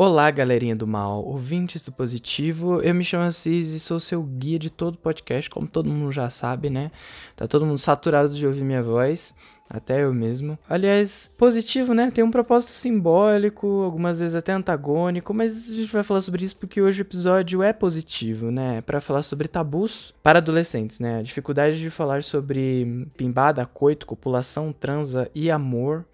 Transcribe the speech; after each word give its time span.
Olá, 0.00 0.30
galerinha 0.30 0.76
do 0.76 0.86
mal, 0.86 1.24
ouvintes 1.24 1.84
do 1.84 1.90
positivo. 1.90 2.80
Eu 2.82 2.94
me 2.94 3.02
chamo 3.02 3.24
Assis 3.24 3.72
e 3.72 3.80
sou 3.80 3.98
seu 3.98 4.22
guia 4.22 4.56
de 4.56 4.70
todo 4.70 4.96
podcast, 4.96 5.50
como 5.50 5.66
todo 5.66 5.90
mundo 5.90 6.12
já 6.12 6.30
sabe, 6.30 6.70
né? 6.70 6.92
Tá 7.34 7.48
todo 7.48 7.66
mundo 7.66 7.78
saturado 7.78 8.32
de 8.32 8.46
ouvir 8.46 8.62
minha 8.62 8.80
voz, 8.80 9.34
até 9.68 10.04
eu 10.04 10.14
mesmo. 10.14 10.56
Aliás, 10.70 11.28
positivo, 11.36 11.94
né? 11.94 12.12
Tem 12.12 12.22
um 12.22 12.30
propósito 12.30 12.70
simbólico, 12.70 13.82
algumas 13.82 14.20
vezes 14.20 14.36
até 14.36 14.52
antagônico, 14.52 15.34
mas 15.34 15.68
a 15.68 15.74
gente 15.74 15.92
vai 15.92 16.04
falar 16.04 16.20
sobre 16.20 16.44
isso 16.44 16.54
porque 16.54 16.80
hoje 16.80 17.00
o 17.00 17.02
episódio 17.02 17.60
é 17.60 17.72
positivo, 17.72 18.52
né? 18.52 18.80
Para 18.82 19.00
falar 19.00 19.24
sobre 19.24 19.48
tabus 19.48 20.14
para 20.22 20.38
adolescentes, 20.38 21.00
né? 21.00 21.18
A 21.18 21.22
dificuldade 21.22 21.76
de 21.76 21.90
falar 21.90 22.22
sobre 22.22 23.08
pimbada, 23.16 23.66
coito, 23.66 24.06
copulação, 24.06 24.72
transa 24.72 25.28
e 25.34 25.50
amor. 25.50 26.04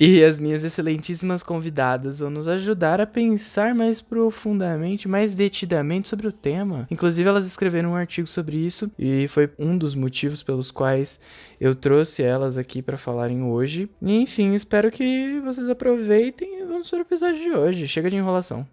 E 0.00 0.24
as 0.24 0.40
minhas 0.40 0.64
excelentíssimas 0.64 1.42
convidadas 1.42 2.20
vão 2.20 2.30
nos 2.30 2.48
ajudar 2.48 3.02
a 3.02 3.06
pensar 3.06 3.74
mais 3.74 4.00
profundamente, 4.00 5.06
mais 5.06 5.34
detidamente 5.34 6.08
sobre 6.08 6.26
o 6.26 6.32
tema. 6.32 6.88
Inclusive, 6.90 7.28
elas 7.28 7.46
escreveram 7.46 7.90
um 7.90 7.96
artigo 7.96 8.26
sobre 8.26 8.56
isso 8.56 8.90
e 8.98 9.28
foi 9.28 9.50
um 9.58 9.76
dos 9.76 9.94
motivos 9.94 10.42
pelos 10.42 10.70
quais 10.70 11.20
eu 11.60 11.74
trouxe 11.74 12.22
elas 12.22 12.56
aqui 12.56 12.80
para 12.80 12.96
falarem 12.96 13.42
hoje. 13.42 13.90
E, 14.00 14.22
enfim, 14.22 14.54
espero 14.54 14.90
que 14.90 15.38
vocês 15.44 15.68
aproveitem 15.68 16.62
e 16.62 16.64
vamos 16.64 16.88
para 16.88 17.00
o 17.00 17.02
episódio 17.02 17.38
de 17.38 17.50
hoje. 17.50 17.86
Chega 17.86 18.08
de 18.08 18.16
enrolação. 18.16 18.66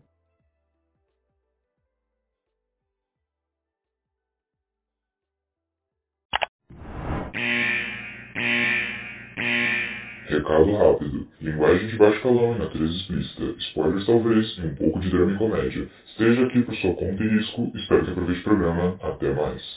Recado 10.48 10.72
rápido. 10.78 11.28
Linguagem 11.42 11.88
de 11.88 11.98
baixo 11.98 12.22
calão 12.22 12.56
e 12.56 12.59
natureza 12.59 12.94
explícita. 12.94 13.44
Spoilers 13.67 14.06
talvez 14.06 14.58
e 14.58 14.62
um 14.62 14.76
pouco 14.76 15.00
de 15.02 15.09
drama 15.09 15.31
e 15.34 15.38
comédia. 15.38 15.86
Esteja 16.12 16.45
aqui 16.45 16.64
por 16.64 16.73
sua 16.76 16.94
conta 16.95 17.22
e 17.22 17.28
risco. 17.28 17.70
Espero 17.76 18.06
que 18.06 18.12
aproveite 18.12 18.39
o 18.39 18.44
programa. 18.44 18.95
Até 19.02 19.30
mais. 19.34 19.77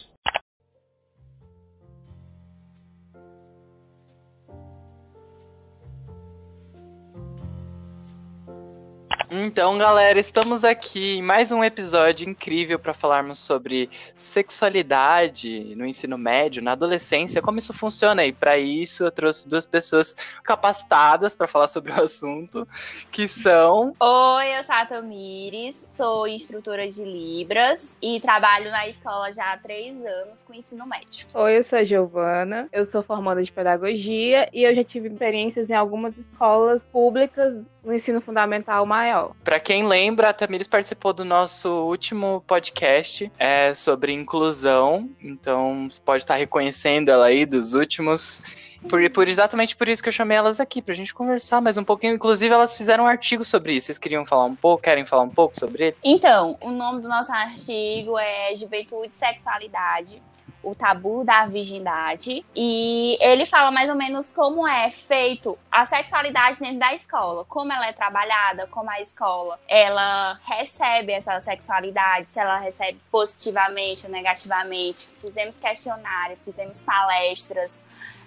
Então, 9.43 9.79
galera, 9.79 10.21
estamos 10.21 10.65
aqui 10.65 11.17
em 11.17 11.23
mais 11.23 11.51
um 11.51 11.65
episódio 11.65 12.29
incrível 12.29 12.79
para 12.79 12.93
falarmos 12.93 13.39
sobre 13.39 13.89
sexualidade 14.15 15.75
no 15.77 15.87
ensino 15.87 16.19
médio, 16.19 16.63
na 16.63 16.73
adolescência, 16.73 17.41
como 17.41 17.57
isso 17.57 17.73
funciona. 17.73 18.27
E 18.27 18.35
para 18.35 18.59
isso 18.59 19.03
eu 19.03 19.11
trouxe 19.11 19.49
duas 19.49 19.65
pessoas 19.65 20.15
capacitadas 20.45 21.35
para 21.35 21.49
falar 21.49 21.69
sobre 21.69 21.91
o 21.91 22.03
assunto, 22.03 22.69
que 23.11 23.27
são. 23.27 23.95
Oi, 23.99 24.59
eu 24.59 24.63
sou 24.63 24.75
a 24.75 24.85
Tamires, 24.85 25.89
sou 25.91 26.29
instrutora 26.29 26.87
de 26.87 27.03
Libras 27.03 27.97
e 28.03 28.21
trabalho 28.21 28.71
na 28.71 28.89
escola 28.89 29.33
já 29.33 29.55
há 29.55 29.57
três 29.57 30.05
anos 30.05 30.41
com 30.45 30.53
ensino 30.53 30.87
médio. 30.87 31.27
Oi, 31.33 31.57
eu 31.57 31.65
sou 31.65 31.79
a 31.79 31.85
Giovana, 31.85 32.69
eu 32.71 32.85
sou 32.85 33.03
formanda 33.03 33.43
de 33.43 33.51
pedagogia 33.51 34.51
e 34.53 34.65
eu 34.65 34.75
já 34.75 34.85
tive 34.85 35.09
experiências 35.09 35.71
em 35.71 35.75
algumas 35.75 36.15
escolas 36.19 36.85
públicas 36.85 37.55
no 37.83 37.95
ensino 37.95 38.21
fundamental 38.21 38.85
maior. 38.85 39.30
Para 39.45 39.59
quem 39.61 39.86
lembra, 39.86 40.28
a 40.28 40.33
Tamires 40.33 40.69
participou 40.69 41.12
do 41.12 41.25
nosso 41.25 41.69
último 41.69 42.42
podcast 42.47 43.31
é, 43.39 43.72
sobre 43.75 44.12
inclusão, 44.12 45.09
então 45.22 45.89
você 45.91 46.00
pode 46.00 46.22
estar 46.22 46.37
reconhecendo 46.37 47.09
ela 47.09 47.27
aí 47.27 47.47
dos 47.47 47.75
últimos. 47.75 48.42
Por, 48.89 49.11
por, 49.11 49.28
exatamente 49.28 49.77
por 49.77 49.89
isso 49.89 50.03
que 50.03 50.09
eu 50.09 50.12
chamei 50.12 50.39
elas 50.39 50.59
aqui, 50.59 50.81
pra 50.81 50.94
gente 50.94 51.12
conversar 51.12 51.60
mais 51.60 51.77
um 51.77 51.84
pouquinho. 51.84 52.15
Inclusive, 52.15 52.53
elas 52.53 52.77
fizeram 52.77 53.05
um 53.05 53.06
artigo 53.06 53.44
sobre 53.44 53.75
isso. 53.75 53.87
Vocês 53.87 53.99
queriam 53.99 54.25
falar 54.25 54.47
um 54.47 54.56
pouco? 54.56 54.82
Querem 54.82 55.05
falar 55.05 55.22
um 55.22 55.28
pouco 55.28 55.59
sobre 55.59 55.88
ele? 55.88 55.97
Então, 56.03 56.56
o 56.62 56.71
nome 56.71 57.03
do 57.03 57.09
nosso 57.09 57.31
artigo 57.31 58.19
é 58.19 58.55
Juventude 58.55 59.10
e 59.12 59.15
Sexualidade 59.15 60.22
o 60.62 60.75
tabu 60.75 61.25
da 61.25 61.47
virgindade 61.47 62.44
e 62.55 63.16
ele 63.21 63.47
fala 63.47 63.71
mais 63.71 63.88
ou 63.88 63.94
menos 63.94 64.33
como 64.33 64.66
é 64.66 64.91
feito 64.91 65.59
a 65.71 65.84
sexualidade 65.84 66.59
dentro 66.61 66.78
da 66.78 66.94
escola, 66.94 67.44
como 67.44 67.72
ela 67.72 67.87
é 67.87 67.93
trabalhada, 67.93 68.66
como 68.69 68.91
a 68.91 69.00
escola 69.00 69.59
ela 69.69 70.38
recebe 70.44 71.12
essa 71.12 71.38
sexualidade, 71.41 72.31
se 72.31 72.38
ela 72.38 72.59
recebe 72.59 72.99
positivamente 73.11 74.06
ou 74.06 74.12
negativamente. 74.12 75.09
Fizemos 75.15 75.59
questionário, 75.59 76.37
fizemos 76.44 76.82
palestras, 76.82 77.82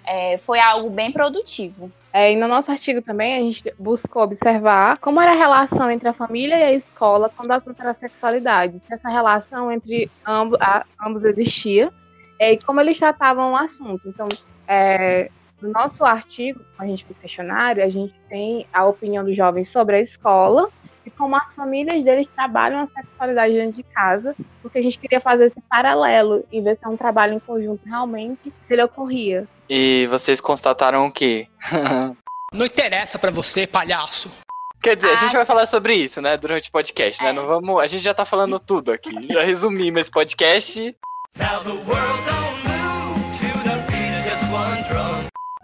é, 0.05 0.38
foi 0.38 0.59
algo 0.59 0.90
bem 0.90 1.11
produtivo. 1.11 1.91
É, 2.11 2.31
e 2.31 2.35
no 2.35 2.47
nosso 2.47 2.69
artigo 2.69 3.01
também 3.01 3.35
a 3.35 3.40
gente 3.40 3.73
buscou 3.79 4.23
observar 4.23 4.97
como 5.00 5.19
era 5.19 5.31
a 5.31 5.35
relação 5.35 5.90
entre 5.90 6.07
a 6.07 6.13
família 6.13 6.55
e 6.55 6.63
a 6.63 6.73
escola 6.73 7.31
quando 7.35 7.51
assunto 7.51 7.81
era 7.81 7.94
sexualidade. 7.94 8.79
Se 8.79 8.94
essa 8.94 9.09
relação 9.09 9.72
entre 9.72 10.09
ambos, 10.25 10.59
a, 10.61 10.85
ambos 11.01 11.23
existia 11.23 11.91
é, 12.43 12.53
e 12.53 12.57
como 12.61 12.81
eles 12.81 12.99
tratavam 12.99 13.53
o 13.53 13.55
assunto. 13.55 14.01
Então, 14.05 14.25
é, 14.67 15.29
no 15.61 15.71
nosso 15.71 16.03
artigo, 16.03 16.59
a 16.77 16.85
gente 16.85 17.05
fez 17.05 17.17
questionário, 17.17 17.81
a 17.81 17.89
gente 17.89 18.13
tem 18.27 18.67
a 18.73 18.85
opinião 18.85 19.23
dos 19.23 19.35
jovens 19.35 19.69
sobre 19.69 19.95
a 19.95 20.01
escola 20.01 20.69
e 21.05 21.09
como 21.09 21.37
as 21.37 21.53
famílias 21.55 22.03
deles 22.03 22.27
trabalham 22.35 22.81
a 22.81 22.85
sexualidade 22.85 23.53
dentro 23.53 23.77
de 23.77 23.83
casa, 23.83 24.35
porque 24.61 24.77
a 24.77 24.81
gente 24.81 24.99
queria 24.99 25.21
fazer 25.21 25.45
esse 25.45 25.61
paralelo 25.69 26.43
e 26.51 26.59
ver 26.59 26.77
se 26.77 26.85
é 26.85 26.89
um 26.89 26.97
trabalho 26.97 27.33
em 27.33 27.39
conjunto 27.39 27.87
realmente, 27.87 28.53
se 28.65 28.73
ele 28.73 28.83
ocorria. 28.83 29.47
E 29.69 30.05
vocês 30.07 30.41
constataram 30.41 31.07
o 31.07 31.11
quê? 31.11 31.47
Não 32.53 32.65
interessa 32.65 33.17
para 33.17 33.31
você, 33.31 33.65
palhaço. 33.65 34.29
Quer 34.81 34.97
dizer, 34.97 35.11
ah, 35.11 35.13
a 35.13 35.15
gente 35.15 35.33
vai 35.33 35.45
falar 35.45 35.65
sobre 35.65 35.95
isso, 35.95 36.21
né, 36.21 36.35
durante 36.35 36.67
o 36.67 36.71
podcast, 36.73 37.23
né? 37.23 37.29
é. 37.29 37.33
né? 37.33 37.39
Não 37.39 37.47
vamos, 37.47 37.81
a 37.81 37.87
gente 37.87 38.03
já 38.03 38.13
tá 38.13 38.25
falando 38.25 38.59
tudo 38.59 38.91
aqui. 38.91 39.11
Já 39.31 39.41
resumimos 39.41 40.01
esse 40.01 40.11
podcast. 40.11 40.93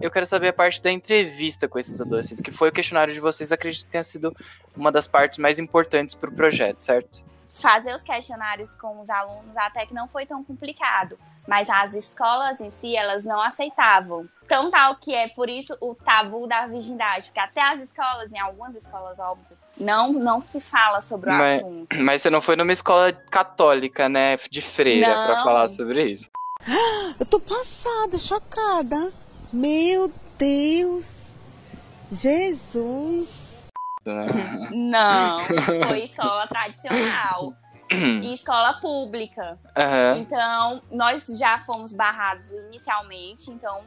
Eu 0.01 0.09
quero 0.09 0.25
saber 0.25 0.47
a 0.47 0.53
parte 0.53 0.81
da 0.81 0.91
entrevista 0.91 1.67
com 1.67 1.77
esses 1.77 1.99
adolescentes, 1.99 2.41
que 2.41 2.51
foi 2.51 2.69
o 2.69 2.71
questionário 2.71 3.13
de 3.13 3.19
vocês, 3.19 3.51
acredito 3.51 3.85
que 3.85 3.91
tenha 3.91 4.03
sido 4.03 4.35
uma 4.75 4.91
das 4.91 5.07
partes 5.07 5.37
mais 5.39 5.59
importantes 5.59 6.15
para 6.15 6.29
o 6.29 6.33
projeto, 6.33 6.81
certo? 6.81 7.23
Fazer 7.49 7.93
os 7.93 8.03
questionários 8.03 8.73
com 8.75 9.01
os 9.01 9.09
alunos 9.09 9.57
até 9.57 9.85
que 9.85 9.93
não 9.93 10.07
foi 10.07 10.25
tão 10.25 10.43
complicado, 10.43 11.19
mas 11.47 11.69
as 11.69 11.95
escolas 11.95 12.61
em 12.61 12.69
si, 12.69 12.95
elas 12.95 13.25
não 13.25 13.41
aceitavam. 13.41 14.27
Tão 14.47 14.71
tal 14.71 14.95
que 14.95 15.13
é 15.13 15.27
por 15.27 15.49
isso 15.49 15.75
o 15.81 15.93
tabu 15.93 16.47
da 16.47 16.65
virgindade, 16.65 17.25
porque 17.25 17.39
até 17.39 17.61
as 17.61 17.81
escolas, 17.81 18.31
em 18.31 18.39
algumas 18.39 18.75
escolas, 18.75 19.19
óbvio, 19.19 19.57
não, 19.79 20.11
não 20.13 20.41
se 20.41 20.59
fala 20.59 21.01
sobre 21.01 21.29
o 21.29 21.33
mas, 21.33 21.61
assunto. 21.61 21.95
Mas 21.97 22.21
você 22.21 22.29
não 22.29 22.41
foi 22.41 22.55
numa 22.55 22.71
escola 22.71 23.13
católica, 23.13 24.09
né, 24.09 24.35
de 24.49 24.61
freira, 24.61 25.07
para 25.25 25.43
falar 25.43 25.67
sobre 25.67 26.11
isso? 26.11 26.29
Eu 27.19 27.25
tô 27.25 27.39
passada, 27.39 28.17
chocada. 28.17 29.11
Meu 29.51 30.11
Deus. 30.37 31.23
Jesus. 32.11 33.63
Não, 34.71 35.39
foi 35.87 36.03
escola 36.03 36.47
tradicional. 36.47 37.53
e 37.91 38.33
escola 38.33 38.73
pública. 38.75 39.57
Uhum. 39.75 40.17
Então, 40.19 40.81
nós 40.91 41.25
já 41.39 41.57
fomos 41.57 41.91
barrados 41.91 42.47
inicialmente, 42.49 43.49
então 43.49 43.81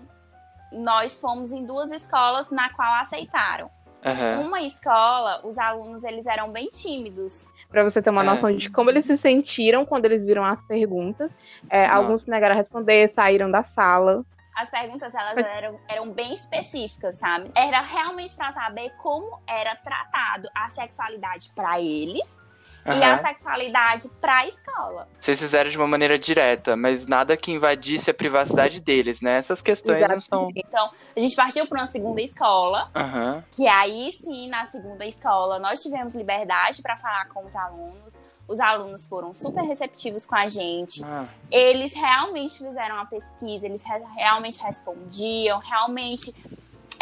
nós 0.72 1.18
fomos 1.20 1.52
em 1.52 1.64
duas 1.64 1.92
escolas 1.92 2.50
na 2.50 2.70
qual 2.70 2.94
aceitaram. 2.94 3.70
Uhum. 4.04 4.46
Uma 4.48 4.62
escola, 4.62 5.40
os 5.44 5.58
alunos 5.58 6.02
eles 6.04 6.26
eram 6.26 6.50
bem 6.50 6.68
tímidos. 6.68 7.46
Para 7.68 7.84
você 7.84 8.02
ter 8.02 8.10
uma 8.10 8.22
é. 8.22 8.26
noção 8.26 8.54
de 8.54 8.68
como 8.68 8.90
eles 8.90 9.06
se 9.06 9.16
sentiram 9.16 9.84
quando 9.86 10.04
eles 10.04 10.26
viram 10.26 10.44
as 10.44 10.60
perguntas. 10.62 11.30
É, 11.70 11.86
alguns 11.86 12.22
se 12.22 12.30
negaram 12.30 12.54
a 12.54 12.58
responder, 12.58 13.08
saíram 13.08 13.50
da 13.50 13.62
sala. 13.62 14.24
As 14.54 14.70
perguntas 14.70 15.14
elas 15.14 15.38
eram, 15.38 15.80
eram 15.88 16.10
bem 16.10 16.34
específicas, 16.34 17.14
sabe? 17.14 17.50
Era 17.54 17.80
realmente 17.80 18.34
para 18.34 18.52
saber 18.52 18.90
como 19.02 19.40
era 19.46 19.74
tratado 19.76 20.48
a 20.54 20.68
sexualidade 20.68 21.50
para 21.54 21.80
eles 21.80 22.38
Uhum. 22.84 22.98
e 22.98 23.02
a 23.02 23.16
sexualidade 23.18 24.08
para 24.20 24.38
a 24.38 24.48
escola. 24.48 25.08
Vocês 25.18 25.38
fizeram 25.38 25.70
de 25.70 25.78
uma 25.78 25.86
maneira 25.86 26.18
direta, 26.18 26.76
mas 26.76 27.06
nada 27.06 27.36
que 27.36 27.52
invadisse 27.52 28.10
a 28.10 28.14
privacidade 28.14 28.80
deles, 28.80 29.20
né? 29.20 29.36
Essas 29.36 29.62
questões 29.62 29.98
Exatamente. 29.98 30.30
não 30.30 30.40
são. 30.40 30.50
Então, 30.56 30.90
a 31.16 31.20
gente 31.20 31.36
partiu 31.36 31.66
para 31.66 31.80
uma 31.80 31.86
segunda 31.86 32.20
escola, 32.20 32.90
uhum. 32.96 33.42
que 33.52 33.66
aí 33.68 34.10
sim, 34.12 34.48
na 34.48 34.66
segunda 34.66 35.06
escola, 35.06 35.58
nós 35.58 35.82
tivemos 35.82 36.14
liberdade 36.14 36.82
para 36.82 36.96
falar 36.96 37.28
com 37.28 37.46
os 37.46 37.54
alunos. 37.54 38.14
Os 38.48 38.58
alunos 38.58 39.06
foram 39.06 39.32
super 39.32 39.62
receptivos 39.62 40.26
com 40.26 40.34
a 40.34 40.48
gente. 40.48 41.02
Ah. 41.04 41.26
Eles 41.50 41.94
realmente 41.94 42.58
fizeram 42.58 42.98
a 42.98 43.06
pesquisa, 43.06 43.66
eles 43.66 43.84
re 43.84 44.02
realmente 44.16 44.60
respondiam, 44.60 45.58
realmente 45.60 46.34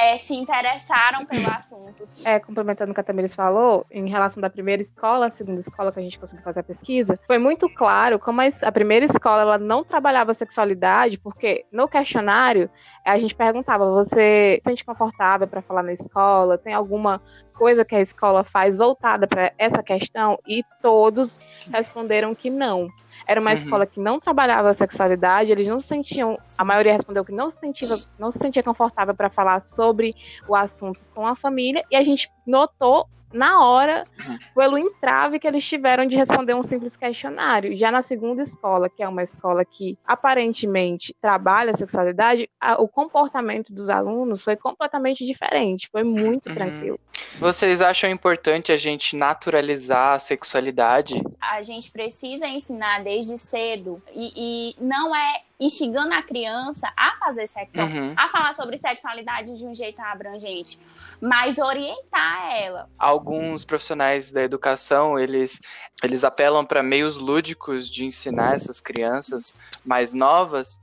é, 0.00 0.16
se 0.16 0.34
interessaram 0.34 1.26
pelo 1.26 1.46
assunto. 1.48 2.06
É, 2.24 2.40
complementando 2.40 2.90
o 2.90 2.94
que 2.94 3.00
a 3.00 3.04
Tamiris 3.04 3.34
falou, 3.34 3.84
em 3.90 4.08
relação 4.08 4.40
da 4.40 4.48
primeira 4.48 4.80
escola, 4.80 5.26
a 5.26 5.30
segunda 5.30 5.60
escola 5.60 5.92
que 5.92 6.00
a 6.00 6.02
gente 6.02 6.18
conseguiu 6.18 6.42
fazer 6.42 6.60
a 6.60 6.62
pesquisa, 6.62 7.18
foi 7.26 7.38
muito 7.38 7.68
claro 7.68 8.18
como 8.18 8.40
a 8.40 8.72
primeira 8.72 9.04
escola 9.04 9.42
ela 9.42 9.58
não 9.58 9.84
trabalhava 9.84 10.32
sexualidade, 10.32 11.18
porque 11.18 11.66
no 11.70 11.86
questionário 11.86 12.70
a 13.04 13.18
gente 13.18 13.34
perguntava: 13.34 13.90
você 13.90 14.58
se 14.58 14.62
sente 14.64 14.84
confortável 14.84 15.46
para 15.46 15.62
falar 15.62 15.82
na 15.82 15.92
escola? 15.92 16.58
Tem 16.58 16.74
alguma 16.74 17.20
coisa 17.54 17.84
que 17.84 17.94
a 17.94 18.00
escola 18.00 18.44
faz 18.44 18.76
voltada 18.76 19.26
para 19.26 19.52
essa 19.58 19.82
questão? 19.82 20.38
E 20.46 20.64
todos 20.80 21.38
responderam 21.72 22.34
que 22.34 22.50
não. 22.50 22.88
Era 23.26 23.40
uma 23.40 23.50
uhum. 23.50 23.56
escola 23.56 23.86
que 23.86 24.00
não 24.00 24.18
trabalhava 24.18 24.70
a 24.70 24.74
sexualidade, 24.74 25.50
eles 25.50 25.66
não 25.66 25.78
se 25.78 25.86
sentiam, 25.86 26.38
a 26.58 26.64
maioria 26.64 26.92
respondeu 26.92 27.24
que 27.24 27.32
não 27.32 27.50
se 27.50 27.58
sentia, 27.58 27.88
não 28.18 28.30
se 28.30 28.38
sentia 28.38 28.62
confortável 28.62 29.14
para 29.14 29.30
falar 29.30 29.60
sobre 29.60 30.14
o 30.48 30.54
assunto 30.56 31.00
com 31.14 31.26
a 31.26 31.36
família, 31.36 31.84
e 31.90 31.96
a 31.96 32.02
gente 32.02 32.30
notou 32.46 33.06
na 33.32 33.64
hora, 33.64 34.04
uhum. 34.26 34.38
pelo 34.54 34.78
entrave 34.78 35.38
que 35.38 35.46
eles 35.46 35.64
tiveram 35.64 36.06
de 36.06 36.16
responder 36.16 36.54
um 36.54 36.62
simples 36.62 36.96
questionário. 36.96 37.76
Já 37.76 37.90
na 37.90 38.02
segunda 38.02 38.42
escola, 38.42 38.88
que 38.88 39.02
é 39.02 39.08
uma 39.08 39.22
escola 39.22 39.64
que 39.64 39.96
aparentemente 40.04 41.14
trabalha 41.20 41.72
a 41.72 41.76
sexualidade, 41.76 42.48
a, 42.60 42.80
o 42.80 42.88
comportamento 42.88 43.72
dos 43.72 43.88
alunos 43.88 44.42
foi 44.42 44.56
completamente 44.56 45.24
diferente, 45.24 45.88
foi 45.90 46.02
muito 46.02 46.48
uhum. 46.48 46.54
tranquilo. 46.54 47.00
Vocês 47.38 47.80
acham 47.80 48.10
importante 48.10 48.72
a 48.72 48.76
gente 48.76 49.16
naturalizar 49.16 50.14
a 50.14 50.18
sexualidade? 50.18 51.22
A 51.40 51.62
gente 51.62 51.90
precisa 51.90 52.46
ensinar 52.46 53.02
desde 53.02 53.38
cedo 53.38 54.02
e, 54.12 54.74
e 54.76 54.84
não 54.84 55.14
é 55.14 55.42
instigando 55.58 56.14
a 56.14 56.22
criança 56.22 56.90
a 56.96 57.16
fazer 57.18 57.46
sexo, 57.46 57.78
uhum. 57.78 58.14
a 58.16 58.28
falar 58.28 58.54
sobre 58.54 58.76
sexualidade 58.78 59.58
de 59.58 59.64
um 59.64 59.74
jeito 59.74 60.00
abrangente, 60.00 60.78
mas 61.20 61.58
orientar 61.58 62.52
ela. 62.54 62.88
Alguns 62.98 63.64
profissionais 63.64 64.32
da 64.32 64.42
educação, 64.42 65.18
eles, 65.18 65.60
eles 66.02 66.24
apelam 66.24 66.64
para 66.64 66.82
meios 66.82 67.18
lúdicos 67.18 67.90
de 67.90 68.06
ensinar 68.06 68.54
essas 68.54 68.80
crianças 68.80 69.54
mais 69.84 70.14
novas 70.14 70.80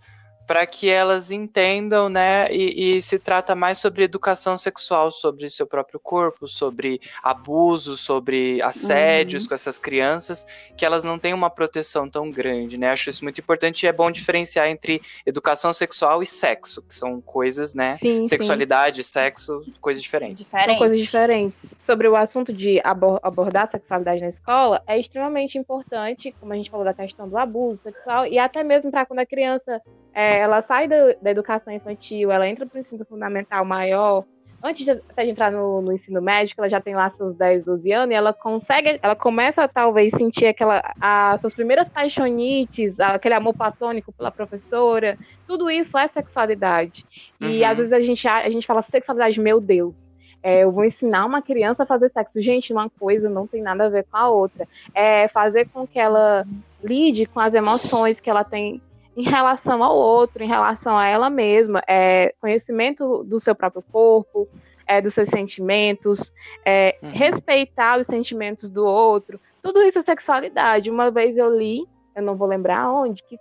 para 0.48 0.66
que 0.66 0.90
elas 0.90 1.30
entendam, 1.30 2.08
né? 2.08 2.48
E, 2.50 2.98
e, 2.98 3.02
se 3.02 3.20
trata 3.20 3.54
mais 3.54 3.78
sobre 3.80 4.04
educação 4.04 4.56
sexual, 4.56 5.12
sobre 5.12 5.50
seu 5.50 5.68
próprio 5.68 6.00
corpo, 6.00 6.48
sobre 6.48 7.02
abuso, 7.22 7.98
sobre 7.98 8.62
assédios 8.62 9.44
uhum. 9.44 9.50
com 9.50 9.56
essas 9.56 9.78
crianças, 9.78 10.46
que 10.78 10.86
elas 10.86 11.04
não 11.04 11.20
têm 11.20 11.34
uma 11.34 11.50
proteção 11.50 12.10
tão 12.10 12.32
grande, 12.32 12.78
né? 12.78 12.90
Acho 12.90 13.10
isso 13.10 13.26
muito 13.26 13.42
importante 13.42 13.84
e 13.84 13.88
é 13.88 13.92
bom 13.92 14.10
diferenciar 14.10 14.70
entre 14.70 15.02
educação 15.26 15.74
sexual 15.74 16.24
e 16.24 16.26
sexo, 16.26 16.82
que 16.82 16.96
são 16.96 17.20
coisas, 17.20 17.74
né? 17.74 17.96
Sim, 17.96 18.26
Sexualidade, 18.26 19.04
sim. 19.04 19.12
sexo, 19.12 19.62
coisas 19.82 20.02
diferentes. 20.02 20.46
diferentes. 20.46 20.70
São 20.70 20.78
coisas 20.78 21.00
diferentes. 21.00 21.60
Sobre 21.86 22.08
o 22.08 22.16
assunto 22.16 22.54
de 22.54 22.80
abordar 22.84 23.64
a 23.64 23.68
sexualidade 23.68 24.22
na 24.22 24.30
escola, 24.30 24.82
é 24.88 24.98
extremamente 24.98 25.58
importante, 25.58 26.34
como 26.40 26.54
a 26.54 26.56
gente 26.56 26.70
falou 26.70 26.86
da 26.86 26.94
questão 26.94 27.28
do 27.28 27.38
abuso 27.38 27.78
sexual, 27.78 28.26
e 28.26 28.40
até 28.40 28.64
mesmo 28.64 28.90
para 28.90 29.06
quando 29.06 29.20
a 29.20 29.26
criança 29.26 29.82
é, 30.14 30.37
ela 30.38 30.62
sai 30.62 30.88
da, 30.88 31.14
da, 31.22 31.32
educação 31.32 31.74
infantil, 31.74 32.32
ela 32.32 32.48
entra 32.48 32.66
para 32.66 32.78
o 32.78 32.80
ensino 32.80 33.06
fundamental 33.06 33.66
maior. 33.66 34.24
Antes 34.64 34.86
de, 34.86 34.92
até 34.92 35.24
de 35.24 35.32
entrar 35.32 35.52
no, 35.52 35.82
no, 35.82 35.94
ensino 35.94 36.20
médico, 36.20 36.62
ela 36.62 36.70
já 36.70 36.82
tem 36.82 36.96
lá 36.96 37.10
seus 37.10 37.36
10, 37.36 37.64
12 37.64 37.92
anos, 37.92 38.12
e 38.12 38.16
ela 38.16 38.34
consegue, 38.34 39.00
ela 39.02 39.16
começa 39.16 39.64
a 39.64 39.68
talvez 39.68 40.14
sentir 40.16 40.48
aquela, 40.48 40.82
as 41.00 41.42
suas 41.42 41.54
primeiras 41.54 41.88
paixonites, 41.88 43.00
aquele 43.00 43.36
amor 43.36 43.54
platônico 43.54 44.12
pela 44.12 44.32
professora, 44.32 45.18
tudo 45.46 45.70
isso 45.70 45.98
é 45.98 46.08
sexualidade. 46.08 47.06
E 47.40 47.62
uhum. 47.62 47.70
às 47.70 47.78
vezes 47.78 47.94
a 47.94 48.00
gente, 48.00 48.28
a 48.28 48.50
gente 48.50 48.66
fala 48.66 48.82
sexualidade, 48.82 49.40
meu 49.40 49.62
Deus, 49.62 50.04
é, 50.42 50.64
eu 50.64 50.72
vou 50.72 50.86
ensinar 50.86 51.26
uma 51.26 51.42
criança 51.42 51.84
a 51.84 51.86
fazer 51.86 52.10
sexo. 52.10 52.42
Gente, 52.42 52.72
uma 52.72 52.90
coisa 52.90 53.30
não 53.30 53.46
tem 53.46 53.62
nada 53.62 53.86
a 53.86 53.90
ver 53.90 54.06
com 54.10 54.18
a 54.18 54.30
outra. 54.30 54.68
É 54.94 55.28
fazer 55.28 55.68
com 55.70 55.86
que 55.86 56.00
ela 56.00 56.46
lide 56.84 57.26
com 57.26 57.40
as 57.40 57.54
emoções 57.54 58.20
que 58.20 58.30
ela 58.30 58.44
tem 58.44 58.82
em 59.18 59.24
relação 59.24 59.84
ao 59.84 59.98
outro, 59.98 60.44
em 60.44 60.48
relação 60.48 60.96
a 60.96 61.08
ela 61.08 61.28
mesma, 61.28 61.82
é, 61.88 62.36
conhecimento 62.40 63.24
do 63.24 63.40
seu 63.40 63.56
próprio 63.56 63.82
corpo, 63.82 64.48
é, 64.86 65.02
dos 65.02 65.16
seus 65.16 65.28
sentimentos, 65.30 66.32
é, 66.64 66.96
uhum. 67.02 67.10
respeitar 67.10 68.00
os 68.00 68.06
sentimentos 68.06 68.70
do 68.70 68.86
outro, 68.86 69.40
tudo 69.64 69.82
isso 69.82 69.98
é 69.98 70.04
sexualidade. 70.04 70.92
Uma 70.92 71.10
vez 71.10 71.36
eu 71.36 71.58
li, 71.58 71.84
eu 72.16 72.22
não 72.22 72.36
vou 72.36 72.48
lembrar 72.48 72.92
onde, 72.92 73.24
que 73.24 73.40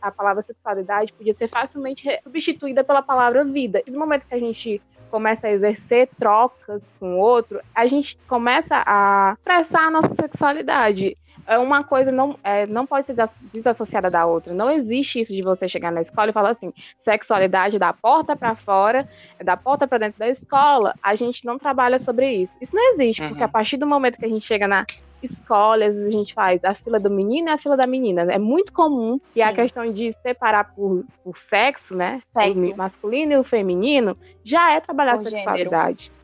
a 0.00 0.10
palavra 0.12 0.42
sexualidade 0.42 1.12
podia 1.12 1.34
ser 1.34 1.48
facilmente 1.48 2.08
substituída 2.22 2.84
pela 2.84 3.02
palavra 3.02 3.44
vida. 3.44 3.82
E 3.84 3.90
no 3.90 3.98
momento 3.98 4.26
que 4.26 4.34
a 4.34 4.38
gente 4.38 4.80
começa 5.10 5.48
a 5.48 5.50
exercer 5.50 6.08
trocas 6.18 6.94
com 7.00 7.16
o 7.16 7.18
outro, 7.18 7.60
a 7.74 7.86
gente 7.86 8.16
começa 8.28 8.82
a 8.86 9.34
expressar 9.36 9.88
a 9.88 9.90
nossa 9.90 10.14
sexualidade 10.14 11.16
uma 11.58 11.84
coisa 11.84 12.10
não, 12.10 12.36
é, 12.42 12.66
não 12.66 12.86
pode 12.86 13.06
ser 13.06 13.14
desassociada 13.52 14.10
da 14.10 14.26
outra. 14.26 14.52
Não 14.52 14.70
existe 14.70 15.20
isso 15.20 15.34
de 15.34 15.42
você 15.42 15.68
chegar 15.68 15.92
na 15.92 16.00
escola 16.00 16.30
e 16.30 16.32
falar 16.32 16.50
assim, 16.50 16.72
sexualidade 16.98 17.78
da 17.78 17.92
porta 17.92 18.34
para 18.34 18.54
fora, 18.54 19.08
da 19.42 19.56
porta 19.56 19.86
para 19.86 19.98
dentro 19.98 20.18
da 20.18 20.28
escola. 20.28 20.94
A 21.02 21.14
gente 21.14 21.44
não 21.44 21.58
trabalha 21.58 22.00
sobre 22.00 22.30
isso. 22.30 22.58
Isso 22.60 22.74
não 22.74 22.92
existe, 22.92 23.22
uhum. 23.22 23.28
porque 23.28 23.44
a 23.44 23.48
partir 23.48 23.76
do 23.76 23.86
momento 23.86 24.18
que 24.18 24.24
a 24.24 24.28
gente 24.28 24.44
chega 24.44 24.66
na 24.66 24.84
escola, 25.22 25.86
às 25.86 25.94
vezes 25.94 26.08
a 26.08 26.18
gente 26.18 26.34
faz 26.34 26.64
a 26.64 26.74
fila 26.74 26.98
do 26.98 27.10
menino 27.10 27.48
e 27.48 27.52
a 27.52 27.58
fila 27.58 27.76
da 27.76 27.86
menina. 27.86 28.22
É 28.32 28.38
muito 28.38 28.72
comum 28.72 29.20
Sim. 29.28 29.40
e 29.40 29.42
a 29.42 29.52
questão 29.52 29.90
de 29.92 30.12
separar 30.22 30.74
por, 30.74 31.04
por 31.22 31.36
sexo, 31.36 31.96
né? 31.96 32.22
Sexo. 32.32 32.72
O 32.72 32.76
masculino 32.76 33.32
e 33.32 33.36
o 33.36 33.44
feminino, 33.44 34.16
já 34.44 34.72
é 34.72 34.80
trabalhar 34.80 35.14
a 35.14 35.24
sexualidade. 35.24 36.04
Gênero. 36.04 36.15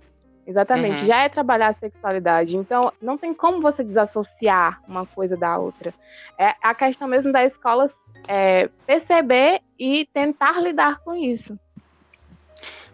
Exatamente, 0.46 1.02
uhum. 1.02 1.06
já 1.06 1.22
é 1.22 1.28
trabalhar 1.28 1.68
a 1.68 1.74
sexualidade. 1.74 2.56
Então, 2.56 2.92
não 3.00 3.16
tem 3.16 3.32
como 3.32 3.60
você 3.60 3.84
desassociar 3.84 4.82
uma 4.88 5.06
coisa 5.06 5.36
da 5.36 5.56
outra. 5.56 5.94
É 6.38 6.54
a 6.62 6.74
questão 6.74 7.06
mesmo 7.06 7.32
da 7.32 7.44
escola 7.44 7.86
é, 8.26 8.68
perceber 8.86 9.60
e 9.78 10.08
tentar 10.12 10.60
lidar 10.60 10.98
com 10.98 11.14
isso. 11.14 11.56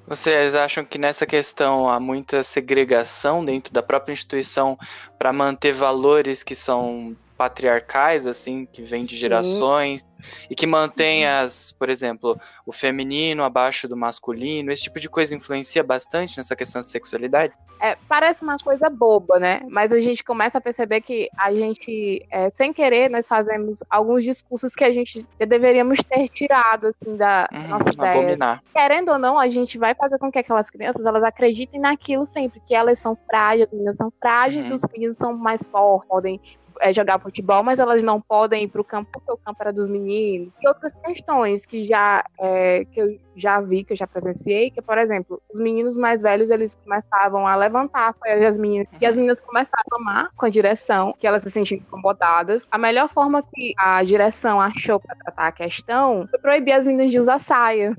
Vocês 0.06 0.56
acham 0.56 0.84
que 0.84 0.96
nessa 0.98 1.26
questão 1.26 1.88
há 1.88 2.00
muita 2.00 2.42
segregação 2.42 3.44
dentro 3.44 3.72
da 3.72 3.82
própria 3.82 4.12
instituição 4.12 4.78
para 5.18 5.32
manter 5.32 5.72
valores 5.72 6.42
que 6.42 6.54
são 6.54 7.14
patriarcais, 7.38 8.26
assim, 8.26 8.67
que 8.67 8.82
vêm 8.82 9.05
de 9.05 9.17
gerações, 9.17 10.05
e 10.50 10.55
que 10.55 10.67
mantém 10.67 11.25
as, 11.25 11.70
por 11.70 11.88
exemplo, 11.88 12.38
o 12.67 12.73
feminino 12.73 13.44
abaixo 13.44 13.87
do 13.87 13.96
masculino, 13.96 14.73
esse 14.73 14.82
tipo 14.82 14.99
de 14.99 15.08
coisa 15.08 15.37
influencia 15.37 15.85
bastante 15.85 16.37
nessa 16.37 16.56
questão 16.56 16.81
de 16.81 16.88
sexualidade? 16.88 17.55
É, 17.81 17.96
parece 18.08 18.43
uma 18.43 18.58
coisa 18.58 18.90
boba, 18.90 19.38
né? 19.38 19.62
Mas 19.69 19.93
a 19.93 20.00
gente 20.00 20.25
começa 20.25 20.58
a 20.58 20.61
perceber 20.61 21.00
que 21.00 21.29
a 21.38 21.55
gente, 21.55 22.26
é, 22.29 22.50
sem 22.50 22.73
querer, 22.73 23.08
nós 23.08 23.29
fazemos 23.29 23.85
alguns 23.88 24.25
discursos 24.25 24.75
que 24.75 24.82
a 24.82 24.93
gente 24.93 25.25
deveríamos 25.38 26.00
ter 26.02 26.28
tirado, 26.28 26.88
assim, 26.88 27.16
da 27.16 27.49
uhum, 27.52 27.68
nossa 27.68 27.90
ideia. 27.90 28.12
Abominar. 28.12 28.62
Querendo 28.75 29.12
ou 29.12 29.18
não, 29.18 29.38
a 29.38 29.49
gente 29.49 29.78
vai 29.78 29.95
fazer 29.95 30.18
com 30.18 30.33
que 30.33 30.40
aquelas 30.40 30.68
crianças, 30.68 31.07
elas 31.07 31.23
acreditem 31.23 31.80
naquilo 31.80 32.26
sempre, 32.26 32.61
que 32.66 32.75
elas 32.75 32.99
são 32.99 33.16
frágeis, 33.30 33.68
as 33.68 33.73
meninas 33.73 33.97
são 33.97 34.12
frágeis, 34.21 34.68
uhum. 34.68 34.75
os 34.75 34.83
meninos 34.92 35.16
são 35.16 35.37
mais 35.37 35.62
fortes, 35.62 36.09
podem 36.09 36.40
é, 36.80 36.92
jogar 36.92 37.18
futebol, 37.18 37.62
mas 37.62 37.78
elas 37.78 38.02
não 38.02 38.20
podem 38.20 38.64
ir 38.64 38.68
para 38.68 38.80
o 38.80 38.85
campo 38.85 39.11
porque 39.12 39.32
o 39.32 39.37
campo 39.37 39.58
era 39.61 39.73
dos 39.73 39.88
meninos. 39.88 40.52
E 40.61 40.68
outras 40.68 40.92
questões 41.04 41.66
que 41.66 41.85
já 41.85 42.25
é, 42.38 42.85
que 42.85 43.00
eu 43.00 43.18
já 43.38 43.61
vi, 43.61 43.85
que 43.85 43.92
eu 43.92 43.97
já 43.97 44.07
presenciei, 44.07 44.71
que, 44.71 44.83
por 44.83 44.99
exemplo, 44.99 45.40
os 45.52 45.61
meninos 45.61 45.97
mais 45.97 46.23
velhos, 46.23 46.50
eles 46.50 46.75
começavam 46.85 47.47
a 47.47 47.54
levantar 47.57 48.14
as 48.47 48.59
meninas, 48.59 48.88
e 49.00 49.07
as 49.07 49.16
meninas 49.16 49.40
começaram 49.40 49.83
a 49.87 49.97
tomar 49.97 50.30
com 50.37 50.47
a 50.47 50.50
direção, 50.50 51.14
que 51.18 51.26
elas 51.26 51.42
se 51.42 51.50
sentiam 51.50 51.78
incomodadas. 51.78 52.66
A 52.71 52.78
melhor 52.78 53.09
forma 53.09 53.42
que 53.42 53.75
a 53.78 54.02
direção 54.02 54.61
achou 54.61 55.00
para 55.00 55.16
tratar 55.16 55.47
a 55.49 55.52
questão 55.52 56.26
foi 56.30 56.38
proibir 56.38 56.73
as 56.73 56.87
meninas 56.87 57.11
de 57.11 57.18
usar 57.18 57.40
saia. 57.40 57.97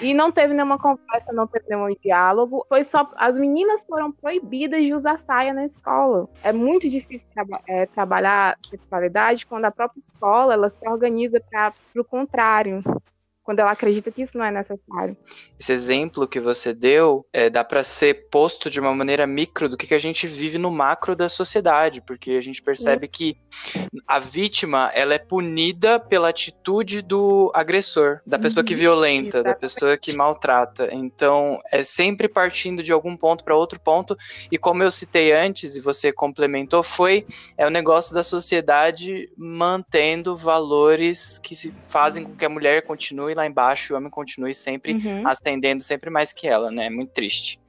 E 0.00 0.14
não 0.14 0.30
teve 0.32 0.54
nenhuma 0.54 0.78
conversa, 0.78 1.32
não 1.32 1.46
teve 1.46 1.66
nenhum 1.68 1.94
diálogo, 2.02 2.64
foi 2.68 2.84
só 2.84 3.10
as 3.16 3.38
meninas 3.38 3.84
foram 3.84 4.10
proibidas 4.10 4.82
de 4.82 4.94
usar 4.94 5.18
saia 5.18 5.52
na 5.52 5.64
escola. 5.64 6.28
É 6.42 6.52
muito 6.52 6.88
difícil 6.88 7.26
traba 7.34 7.60
é, 7.66 7.86
trabalhar 7.86 8.58
sexualidade 8.68 9.46
quando 9.46 9.64
a 9.64 9.70
própria 9.70 9.98
escola 10.00 10.54
ela 10.54 10.68
se 10.68 10.86
organiza 10.88 11.40
para 11.40 11.72
o 11.96 12.04
contrário 12.04 12.82
quando 13.42 13.60
ela 13.60 13.72
acredita 13.72 14.10
que 14.10 14.22
isso 14.22 14.36
não 14.36 14.44
é 14.44 14.50
necessário. 14.50 15.16
Esse 15.58 15.72
exemplo 15.72 16.26
que 16.26 16.38
você 16.38 16.72
deu 16.72 17.26
é, 17.32 17.50
dá 17.50 17.64
para 17.64 17.82
ser 17.82 18.28
posto 18.30 18.70
de 18.70 18.78
uma 18.78 18.94
maneira 18.94 19.26
micro 19.26 19.68
do 19.68 19.76
que, 19.76 19.86
que 19.86 19.94
a 19.94 19.98
gente 19.98 20.26
vive 20.26 20.58
no 20.58 20.70
macro 20.70 21.16
da 21.16 21.28
sociedade, 21.28 22.00
porque 22.00 22.32
a 22.32 22.40
gente 22.40 22.62
percebe 22.62 23.06
Sim. 23.06 23.10
que 23.12 23.36
a 24.06 24.18
vítima 24.18 24.90
ela 24.94 25.14
é 25.14 25.18
punida 25.18 25.98
pela 25.98 26.28
atitude 26.28 27.02
do 27.02 27.50
agressor, 27.54 28.20
da 28.26 28.38
pessoa 28.38 28.64
que 28.64 28.74
uhum. 28.74 28.80
violenta, 28.80 29.38
Exatamente. 29.38 29.54
da 29.54 29.60
pessoa 29.60 29.96
que 29.96 30.16
maltrata. 30.16 30.88
Então 30.92 31.58
é 31.70 31.82
sempre 31.82 32.28
partindo 32.28 32.82
de 32.82 32.92
algum 32.92 33.16
ponto 33.16 33.42
para 33.42 33.56
outro 33.56 33.80
ponto. 33.80 34.16
E 34.50 34.58
como 34.58 34.82
eu 34.82 34.90
citei 34.90 35.32
antes 35.32 35.76
e 35.76 35.80
você 35.80 36.12
complementou, 36.12 36.82
foi 36.82 37.26
é 37.56 37.66
o 37.66 37.70
negócio 37.70 38.14
da 38.14 38.22
sociedade 38.22 39.30
mantendo 39.36 40.36
valores 40.36 41.38
que 41.38 41.54
se 41.54 41.74
fazem 41.86 42.24
com 42.24 42.36
que 42.36 42.44
a 42.44 42.48
mulher 42.48 42.82
continue 42.82 43.29
lá 43.34 43.46
embaixo 43.46 43.94
o 43.94 43.96
homem 43.96 44.10
continue 44.10 44.54
sempre 44.54 44.94
uhum. 44.94 45.26
ascendendo 45.26 45.82
sempre 45.82 46.10
mais 46.10 46.32
que 46.32 46.46
ela, 46.46 46.70
né? 46.70 46.86
É 46.86 46.90
muito 46.90 47.12
triste. 47.12 47.60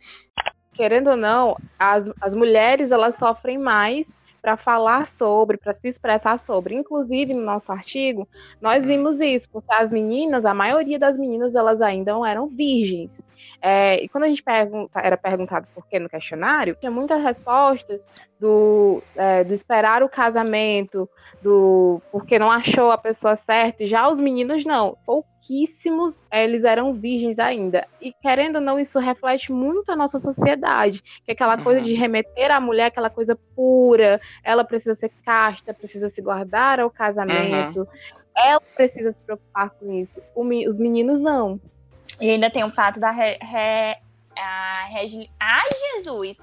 Querendo 0.74 1.12
ou 1.12 1.18
não, 1.18 1.58
as, 1.78 2.10
as 2.22 2.34
mulheres 2.34 2.92
elas 2.92 3.16
sofrem 3.16 3.58
mais 3.58 4.12
para 4.42 4.58
falar 4.58 5.08
sobre, 5.08 5.58
para 5.58 5.72
se 5.72 5.88
expressar 5.88 6.40
sobre. 6.40 6.74
Inclusive, 6.74 7.34
no 7.34 7.44
nosso 7.44 7.72
artigo, 7.72 8.28
nós 8.60 8.84
vimos 8.84 9.20
isso, 9.20 9.48
porque 9.50 9.72
as 9.72 9.92
meninas, 9.92 10.46
a 10.46 10.54
maioria 10.54 10.98
das 10.98 11.18
meninas, 11.18 11.54
elas 11.54 11.82
ainda 11.82 12.12
não 12.12 12.26
eram 12.26 12.48
virgens. 12.48 13.22
É, 13.62 14.04
e 14.04 14.10
quando 14.10 14.24
a 14.24 14.28
gente 14.28 14.42
pergunta, 14.42 15.00
era 15.00 15.16
perguntado 15.16 15.68
por 15.76 15.86
que 15.88 16.00
no 16.00 16.10
questionário, 16.10 16.76
tinha 16.80 16.92
muitas 16.92 17.22
respostas 17.22 18.02
do, 18.40 19.04
é, 19.16 19.44
do 19.44 19.54
esperar 19.54 20.02
o 20.02 20.10
casamento, 20.10 21.08
do 21.42 22.02
porque 22.12 22.40
não 22.40 22.50
achou 22.50 22.92
a 22.92 22.98
pessoa 22.98 23.36
certa. 23.36 23.84
E 23.84 23.88
já 23.88 24.10
os 24.10 24.20
meninos 24.20 24.66
não. 24.66 24.98
Pouquíssimos 25.46 26.24
é, 26.30 26.44
eles 26.44 26.64
eram 26.64 26.94
virgens 26.94 27.40
ainda. 27.40 27.88
E 28.00 28.14
querendo 28.14 28.58
ou 28.58 28.62
não, 28.62 28.80
isso 28.80 29.00
reflete 29.00 29.52
muito 29.52 29.92
a 29.92 29.96
nossa 29.96 30.20
sociedade. 30.20 31.02
Que 31.26 31.32
é 31.32 31.34
aquela 31.34 31.62
coisa 31.62 31.80
Uhum. 31.80 31.86
de 31.86 31.94
remeter 31.94 32.52
à 32.52 32.60
mulher, 32.60 32.86
aquela 32.86 33.10
coisa 33.10 33.36
pura, 33.56 34.22
ela 34.44 34.64
precisa 34.64 34.94
ser 34.96 35.10
casta, 35.26 35.74
precisa 35.74 36.10
se 36.10 36.22
guardar 36.22 36.80
ao 36.80 36.90
casamento. 36.92 37.88
Ela 38.36 38.62
precisa 38.76 39.12
se 39.12 39.18
preocupar 39.20 39.72
com 39.72 39.92
isso. 39.92 40.22
Os 40.36 40.78
meninos 40.78 41.20
não. 41.20 41.60
E 42.20 42.30
ainda 42.30 42.50
tem 42.50 42.64
o 42.64 42.72
fato 42.72 43.00
da 43.00 43.10
re, 43.12 43.38
re- 43.42 43.98
a 44.38 44.86
regi... 44.90 45.30
Ai, 45.40 45.68
Jesus! 45.98 46.38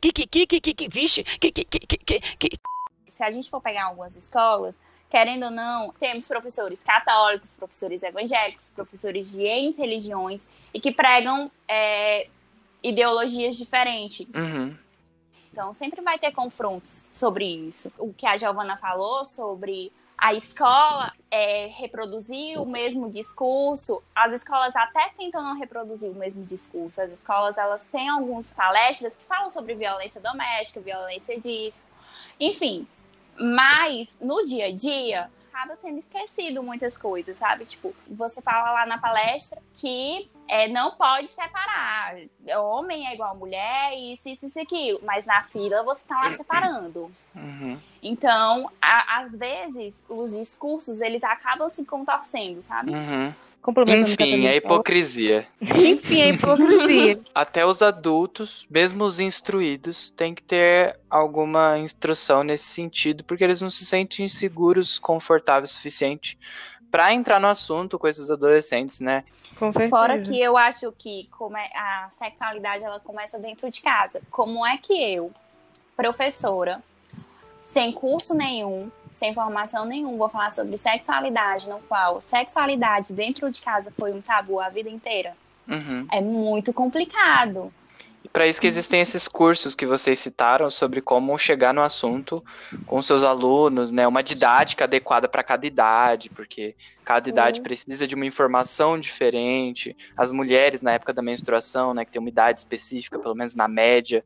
Que, 0.00 0.12
que, 0.12 0.26
que, 0.26 0.46
que, 0.46 0.60
que, 0.60 0.74
que, 0.74 0.88
vixe, 0.88 1.22
que, 1.22 1.50
que, 1.52 1.64
que, 1.64 1.78
que, 1.78 1.96
que, 1.98 2.20
que. 2.48 2.58
Se 3.08 3.22
a 3.22 3.30
gente 3.30 3.48
for 3.48 3.60
pegar 3.60 3.84
algumas 3.86 4.16
escolas, 4.16 4.80
querendo 5.10 5.44
ou 5.44 5.50
não, 5.50 5.92
temos 5.92 6.26
professores 6.26 6.82
católicos, 6.82 7.56
professores 7.56 8.02
evangélicos, 8.02 8.70
professores 8.70 9.30
de 9.32 9.44
N 9.44 9.72
religiões 9.72 10.46
e 10.72 10.80
que 10.80 10.92
pregam 10.92 11.50
é, 11.68 12.28
ideologias 12.82 13.56
diferentes. 13.56 14.26
Uhum. 14.34 14.76
Então, 15.52 15.72
sempre 15.72 16.02
vai 16.02 16.18
ter 16.18 16.32
confrontos 16.32 17.08
sobre 17.12 17.44
isso. 17.44 17.92
O 17.96 18.12
que 18.12 18.26
a 18.26 18.36
Giovana 18.36 18.76
falou 18.76 19.24
sobre 19.24 19.92
a 20.16 20.32
escola 20.32 21.12
é, 21.30 21.66
reproduzir 21.66 22.60
o 22.60 22.66
mesmo 22.66 23.10
discurso, 23.10 24.02
as 24.14 24.32
escolas 24.32 24.74
até 24.74 25.10
tentam 25.16 25.42
não 25.42 25.56
reproduzir 25.56 26.10
o 26.10 26.14
mesmo 26.14 26.44
discurso. 26.44 27.00
As 27.00 27.10
escolas, 27.10 27.58
elas 27.58 27.86
têm 27.86 28.08
algumas 28.08 28.50
palestras 28.50 29.16
que 29.16 29.24
falam 29.26 29.50
sobre 29.50 29.74
violência 29.74 30.20
doméstica, 30.20 30.80
violência 30.80 31.38
disso, 31.38 31.84
enfim. 32.38 32.86
Mas, 33.38 34.18
no 34.20 34.42
dia 34.44 34.66
a 34.66 34.72
dia, 34.72 35.30
acaba 35.52 35.76
sendo 35.76 35.98
esquecido 35.98 36.62
muitas 36.62 36.96
coisas, 36.96 37.36
sabe? 37.36 37.64
Tipo, 37.64 37.94
você 38.08 38.42
fala 38.42 38.72
lá 38.72 38.86
na 38.86 38.98
palestra 38.98 39.60
que 39.74 40.28
é, 40.48 40.68
não 40.68 40.92
pode 40.92 41.28
separar. 41.28 42.16
Homem 42.60 43.06
é 43.08 43.14
igual 43.14 43.30
a 43.30 43.34
mulher 43.34 43.92
e 43.94 44.12
isso, 44.14 44.28
isso, 44.28 44.46
isso, 44.46 44.60
aquilo. 44.60 45.00
Mas 45.04 45.24
na 45.26 45.42
fila 45.42 45.82
você 45.82 46.04
tá 46.06 46.16
lá 46.20 46.32
separando. 46.32 47.10
Uhum. 47.34 47.80
Então, 48.02 48.70
a- 48.82 49.20
às 49.20 49.32
vezes, 49.32 50.04
os 50.08 50.36
discursos, 50.36 51.00
eles 51.00 51.24
acabam 51.24 51.68
se 51.68 51.84
contorcendo, 51.84 52.60
sabe? 52.60 52.92
Uhum. 52.92 53.32
A 53.66 53.70
Enfim, 53.96 54.16
Thaís 54.16 54.44
é 54.44 54.56
hipocrisia. 54.56 55.48
Enfim, 55.60 56.20
é 56.20 56.28
hipocrisia. 56.28 57.18
Até 57.34 57.64
os 57.64 57.80
adultos, 57.80 58.66
mesmo 58.68 59.04
os 59.04 59.20
instruídos, 59.20 60.10
têm 60.10 60.34
que 60.34 60.42
ter 60.42 60.98
alguma 61.08 61.78
instrução 61.78 62.42
nesse 62.42 62.66
sentido, 62.66 63.24
porque 63.24 63.42
eles 63.42 63.62
não 63.62 63.70
se 63.70 63.86
sentem 63.86 64.28
seguros, 64.28 64.98
confortáveis 64.98 65.70
o 65.70 65.74
suficiente 65.74 66.38
pra 66.90 67.12
entrar 67.12 67.40
no 67.40 67.48
assunto 67.48 67.98
com 67.98 68.06
esses 68.06 68.30
adolescentes, 68.30 69.00
né? 69.00 69.24
Com 69.58 69.72
certeza. 69.72 69.90
Fora 69.90 70.20
que 70.20 70.40
eu 70.40 70.56
acho 70.56 70.92
que 70.92 71.26
como 71.30 71.56
é- 71.56 71.70
a 71.74 72.08
sexualidade 72.10 72.84
ela 72.84 73.00
começa 73.00 73.38
dentro 73.38 73.68
de 73.70 73.80
casa. 73.80 74.20
Como 74.30 74.64
é 74.64 74.76
que 74.76 74.92
eu, 74.92 75.32
professora, 75.96 76.82
sem 77.64 77.90
curso 77.92 78.34
nenhum, 78.34 78.90
sem 79.10 79.32
formação 79.32 79.86
nenhum, 79.86 80.18
vou 80.18 80.28
falar 80.28 80.50
sobre 80.50 80.76
sexualidade, 80.76 81.66
no 81.66 81.78
qual 81.88 82.20
sexualidade 82.20 83.14
dentro 83.14 83.50
de 83.50 83.62
casa 83.62 83.90
foi 83.98 84.12
um 84.12 84.20
tabu 84.20 84.60
a 84.60 84.68
vida 84.68 84.90
inteira? 84.90 85.34
Uhum. 85.66 86.06
É 86.12 86.20
muito 86.20 86.74
complicado. 86.74 87.72
Para 88.30 88.46
isso 88.46 88.60
que 88.60 88.66
existem 88.66 89.00
esses 89.00 89.26
cursos 89.26 89.74
que 89.74 89.86
vocês 89.86 90.18
citaram 90.18 90.68
sobre 90.68 91.00
como 91.00 91.38
chegar 91.38 91.72
no 91.72 91.80
assunto 91.80 92.44
com 92.84 93.00
seus 93.00 93.24
alunos, 93.24 93.92
né? 93.92 94.06
Uma 94.06 94.22
didática 94.22 94.84
adequada 94.84 95.26
para 95.26 95.42
cada 95.42 95.66
idade, 95.66 96.28
porque 96.30 96.74
cada 97.02 97.28
idade 97.28 97.62
precisa 97.62 98.06
de 98.06 98.14
uma 98.14 98.26
informação 98.26 98.98
diferente. 98.98 99.96
As 100.16 100.32
mulheres 100.32 100.82
na 100.82 100.92
época 100.92 101.14
da 101.14 101.22
menstruação, 101.22 101.94
né, 101.94 102.04
que 102.04 102.10
tem 102.10 102.20
uma 102.20 102.28
idade 102.28 102.60
específica, 102.60 103.18
pelo 103.18 103.34
menos 103.34 103.54
na 103.54 103.68
média, 103.68 104.24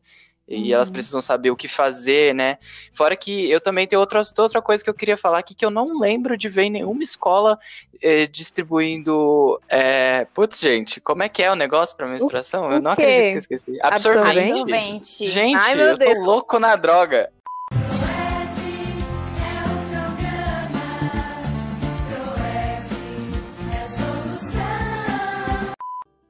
e 0.49 0.73
elas 0.73 0.89
precisam 0.89 1.21
saber 1.21 1.51
o 1.51 1.57
que 1.57 1.69
fazer, 1.69 2.35
né? 2.35 2.57
Fora 2.93 3.15
que 3.15 3.51
eu 3.51 3.61
também 3.61 3.87
tenho 3.87 4.01
outra, 4.01 4.21
outra 4.39 4.63
coisa 4.63 4.83
que 4.83 4.89
eu 4.89 4.95
queria 4.95 5.17
falar 5.17 5.39
aqui 5.41 5.55
que 5.55 5.65
eu 5.65 5.71
não 5.71 5.99
lembro 6.01 6.37
de 6.37 6.49
ver 6.49 6.65
em 6.65 6.71
nenhuma 6.71 7.03
escola 7.03 7.59
eh, 8.01 8.27
distribuindo. 8.27 9.61
eh, 9.69 10.27
Putz, 10.33 10.59
gente, 10.61 11.01
como 11.01 11.23
é 11.23 11.29
que 11.29 11.43
é 11.43 11.53
o 11.53 11.55
negócio 11.55 11.97
para 11.97 12.07
menstruação? 12.07 12.73
eu 12.73 12.79
o 12.79 12.83
não 12.83 12.97
quê? 12.97 13.03
acredito 13.03 13.31
que 13.31 13.37
eu 13.37 13.39
esqueci. 13.39 13.79
Absorvente. 13.83 14.51
Absorvente. 14.51 15.27
Gente, 15.27 15.63
Ai, 15.63 15.81
eu 15.91 15.99
tô 15.99 16.13
Deus. 16.13 16.25
louco 16.25 16.59
na 16.59 16.75
droga. 16.77 17.31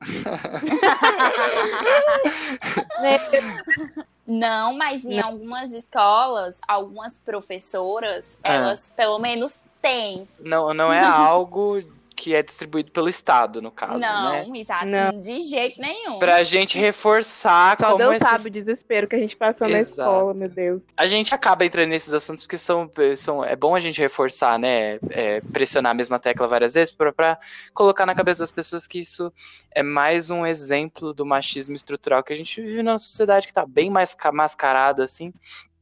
Não, 4.26 4.74
mas 4.76 5.04
em 5.04 5.18
algumas 5.20 5.72
escolas, 5.72 6.60
algumas 6.68 7.16
professoras, 7.18 8.38
Ah. 8.44 8.52
elas 8.52 8.92
pelo 8.94 9.18
menos 9.18 9.60
têm. 9.80 10.28
Não, 10.38 10.74
não 10.74 10.92
é 10.92 11.02
algo 11.02 11.82
que 12.20 12.34
é 12.34 12.42
distribuído 12.42 12.90
pelo 12.90 13.08
Estado, 13.08 13.62
no 13.62 13.70
caso, 13.70 14.00
não, 14.00 14.32
né? 14.32 14.58
exato. 14.58 14.86
Não. 14.86 15.20
De 15.22 15.38
jeito 15.38 15.80
nenhum. 15.80 16.18
Pra 16.18 16.42
gente 16.42 16.76
reforçar 16.76 17.76
Só 17.78 17.86
como 17.86 17.98
Deus 17.98 18.16
esses... 18.16 18.28
sabe 18.28 18.48
o 18.48 18.50
desespero 18.50 19.06
que 19.06 19.14
a 19.14 19.18
gente 19.20 19.36
passou 19.36 19.68
na 19.68 19.78
Exato. 19.78 20.00
escola, 20.00 20.34
meu 20.34 20.48
Deus. 20.48 20.82
A 20.96 21.06
gente 21.06 21.32
acaba 21.32 21.64
entrando 21.64 21.90
nesses 21.90 22.12
assuntos 22.12 22.42
porque 22.42 22.58
são, 22.58 22.90
são 23.16 23.44
é 23.44 23.54
bom 23.54 23.72
a 23.74 23.80
gente 23.80 24.00
reforçar, 24.00 24.58
né? 24.58 24.98
é, 25.10 25.40
pressionar 25.52 25.92
a 25.92 25.94
mesma 25.94 26.18
tecla 26.18 26.48
várias 26.48 26.74
vezes 26.74 26.92
pra- 26.92 27.12
pra 27.12 27.38
colocar 27.72 28.04
na 28.04 28.14
cabeça 28.16 28.40
das 28.40 28.50
pessoas 28.50 28.84
que 28.86 28.98
isso 28.98 29.32
é 29.70 29.82
mais 29.82 30.28
um 30.28 30.44
exemplo 30.44 31.14
do 31.14 31.24
machismo 31.24 31.76
estrutural 31.76 32.22
que 32.24 32.32
a 32.32 32.36
gente 32.36 32.60
vive 32.60 32.82
numa 32.82 32.98
sociedade 32.98 33.46
que 33.46 33.54
tá 33.54 33.64
bem 33.64 33.90
mais 33.90 34.12
ca- 34.12 34.32
mascarada, 34.32 35.04
assim. 35.04 35.32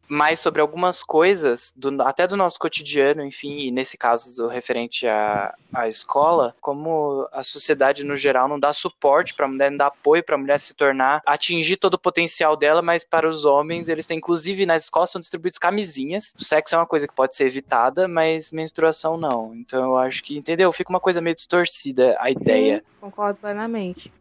Mais 0.08 0.38
sobre 0.40 0.60
algumas 0.60 1.02
coisas, 1.02 1.72
do- 1.76 2.00
até 2.02 2.26
do 2.26 2.36
nosso 2.36 2.58
cotidiano, 2.58 3.24
enfim, 3.24 3.60
e 3.66 3.70
nesse 3.70 3.96
caso 3.98 4.46
referente 4.46 5.06
à, 5.06 5.54
à 5.72 5.88
escola, 5.88 6.54
como 6.60 7.28
a 7.32 7.42
sociedade 7.42 8.04
no 8.04 8.14
geral 8.14 8.46
não 8.48 8.58
dá 8.58 8.72
suporte 8.72 9.34
para 9.34 9.46
a 9.46 9.48
mulher, 9.48 9.70
não 9.70 9.78
dá 9.78 9.86
apoio 9.86 10.22
para 10.22 10.34
a 10.36 10.38
mulher 10.38 10.60
se 10.60 10.74
tornar, 10.74 11.20
atingir 11.26 11.76
todo 11.76 11.94
o 11.94 11.98
potencial 11.98 12.56
dela, 12.56 12.82
mas 12.82 13.04
para 13.04 13.28
os 13.28 13.44
homens, 13.44 13.88
eles 13.88 14.06
têm, 14.06 14.18
inclusive 14.18 14.64
nas 14.64 14.84
escolas, 14.84 15.10
são 15.10 15.20
distribuídos 15.20 15.58
camisinhas. 15.58 16.34
O 16.38 16.44
sexo 16.44 16.74
é 16.74 16.78
uma 16.78 16.86
coisa 16.86 17.08
que 17.08 17.14
pode 17.14 17.34
ser 17.34 17.46
evitada, 17.46 18.06
mas 18.06 18.52
menstruação 18.52 19.16
não. 19.16 19.54
Então 19.54 19.82
eu 19.84 19.98
acho 19.98 20.22
que, 20.22 20.36
entendeu? 20.36 20.72
Fica 20.72 20.90
uma 20.90 21.00
coisa 21.00 21.20
meio 21.20 21.34
distorcida 21.34 22.16
a 22.20 22.30
ideia. 22.30 22.84
Concordo 23.00 23.38
plenamente. 23.40 24.12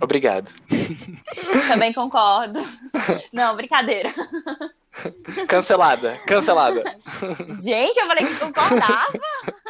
Obrigado. 0.00 0.50
Também 1.68 1.92
concordo. 1.92 2.60
Não, 3.32 3.54
brincadeira. 3.56 4.12
Cancelada, 5.48 6.16
cancelada. 6.26 6.82
Gente, 7.62 7.98
eu 7.98 8.06
falei 8.06 8.24
que 8.26 8.34
concordava. 8.38 9.12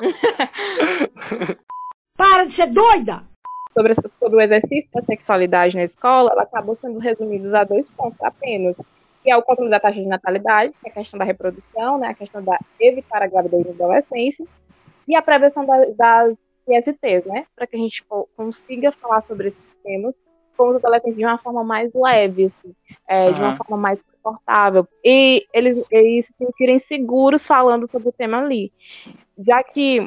Para 2.17 2.45
de 2.45 2.57
ser 2.57 2.73
doida! 2.73 3.23
Sobre, 3.73 3.95
sobre 3.95 4.37
o 4.37 4.41
exercício 4.41 4.91
da 4.93 5.03
sexualidade 5.03 5.77
na 5.77 5.85
escola, 5.85 6.31
ela 6.33 6.43
acabou 6.43 6.77
sendo 6.81 6.99
resumida 6.99 7.61
a 7.61 7.65
dois 7.65 7.89
pontos 7.89 8.21
apenas. 8.23 8.77
Que 9.23 9.31
é 9.31 9.37
o 9.37 9.43
controle 9.43 9.71
da 9.71 9.79
taxa 9.79 10.01
de 10.01 10.07
natalidade, 10.07 10.73
que 10.81 10.89
é 10.89 10.91
a 10.91 10.95
questão 10.95 11.19
da 11.19 11.25
reprodução, 11.25 11.99
né, 11.99 12.09
a 12.09 12.15
questão 12.15 12.43
da 12.43 12.59
evitar 12.81 13.23
a 13.23 13.27
gravidez 13.27 13.67
na 13.67 13.73
adolescência, 13.73 14.47
e 15.07 15.15
a 15.15 15.21
prevenção 15.23 15.65
da- 15.67 15.85
das 15.97 16.37
ISTs, 16.69 17.27
né, 17.27 17.45
para 17.55 17.67
que 17.67 17.77
a 17.77 17.79
gente 17.79 18.03
co- 18.05 18.29
consiga 18.37 18.91
falar 18.93 19.21
sobre 19.23 19.49
esses 19.49 19.61
temas 19.83 20.15
com 20.57 20.71
os 20.71 20.77
adolescentes 20.77 21.17
de 21.17 21.25
uma 21.25 21.39
forma 21.39 21.65
mais 21.65 21.91
leve, 21.95 22.47
assim, 22.47 22.75
é, 23.09 23.33
de 23.33 23.41
uma 23.41 23.57
forma 23.57 23.77
mais 23.77 23.99
confortável, 24.23 24.87
e 25.03 25.47
eles, 25.55 25.83
eles 25.91 26.27
se 26.27 26.35
sentirem 26.39 26.79
seguros 26.79 27.47
falando 27.47 27.91
sobre 27.91 28.11
o 28.11 28.13
tema 28.13 28.39
ali. 28.39 28.71
Já 29.39 29.63
que 29.63 30.07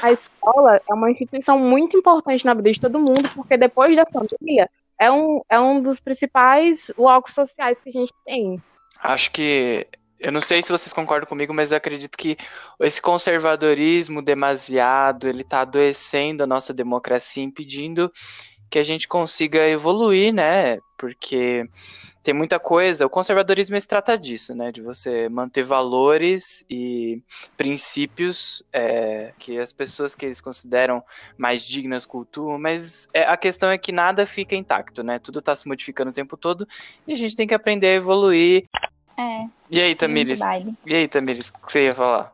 a 0.00 0.12
escola 0.12 0.80
é 0.88 0.94
uma 0.94 1.10
instituição 1.10 1.58
muito 1.58 1.96
importante 1.96 2.44
na 2.46 2.54
vida 2.54 2.72
de 2.72 2.80
todo 2.80 3.00
mundo, 3.00 3.28
porque 3.34 3.56
depois 3.56 3.96
da 3.96 4.06
família, 4.06 4.70
é 4.98 5.10
um, 5.10 5.40
é 5.48 5.58
um 5.58 5.80
dos 5.82 5.98
principais 5.98 6.92
locos 6.96 7.34
sociais 7.34 7.80
que 7.80 7.88
a 7.88 7.92
gente 7.92 8.12
tem. 8.24 8.62
Acho 9.02 9.32
que. 9.32 9.86
Eu 10.18 10.30
não 10.30 10.42
sei 10.42 10.62
se 10.62 10.70
vocês 10.70 10.92
concordam 10.92 11.26
comigo, 11.26 11.54
mas 11.54 11.72
eu 11.72 11.78
acredito 11.78 12.14
que 12.18 12.36
esse 12.80 13.00
conservadorismo 13.00 14.20
demasiado, 14.20 15.26
ele 15.26 15.42
tá 15.42 15.62
adoecendo 15.62 16.42
a 16.42 16.46
nossa 16.46 16.74
democracia, 16.74 17.42
impedindo 17.42 18.12
que 18.70 18.78
a 18.78 18.82
gente 18.82 19.08
consiga 19.08 19.68
evoluir, 19.68 20.32
né? 20.32 20.78
Porque 20.96 21.68
tem 22.22 22.32
muita 22.32 22.60
coisa. 22.60 23.04
O 23.04 23.10
conservadorismo 23.10 23.78
se 23.80 23.88
trata 23.88 24.16
disso, 24.16 24.54
né? 24.54 24.70
De 24.70 24.80
você 24.80 25.28
manter 25.28 25.64
valores 25.64 26.64
e 26.70 27.20
princípios 27.56 28.62
é, 28.72 29.32
que 29.38 29.58
as 29.58 29.72
pessoas 29.72 30.14
que 30.14 30.24
eles 30.24 30.40
consideram 30.40 31.02
mais 31.36 31.66
dignas 31.66 32.06
cultuam, 32.06 32.58
mas 32.58 33.08
é, 33.12 33.24
a 33.24 33.36
questão 33.36 33.70
é 33.70 33.76
que 33.76 33.90
nada 33.90 34.24
fica 34.24 34.54
intacto, 34.54 35.02
né? 35.02 35.18
Tudo 35.18 35.42
tá 35.42 35.54
se 35.54 35.66
modificando 35.66 36.10
o 36.10 36.14
tempo 36.14 36.36
todo 36.36 36.66
e 37.06 37.12
a 37.12 37.16
gente 37.16 37.34
tem 37.34 37.46
que 37.46 37.54
aprender 37.54 37.88
a 37.88 37.94
evoluir. 37.94 38.64
É. 39.18 39.46
E 39.68 39.80
aí, 39.80 39.94
Tamires? 39.94 40.40
E 40.86 40.94
aí, 40.94 41.08
Tamires, 41.08 41.48
o 41.48 41.66
que 41.66 41.72
você 41.72 41.84
ia 41.86 41.94
falar? 41.94 42.32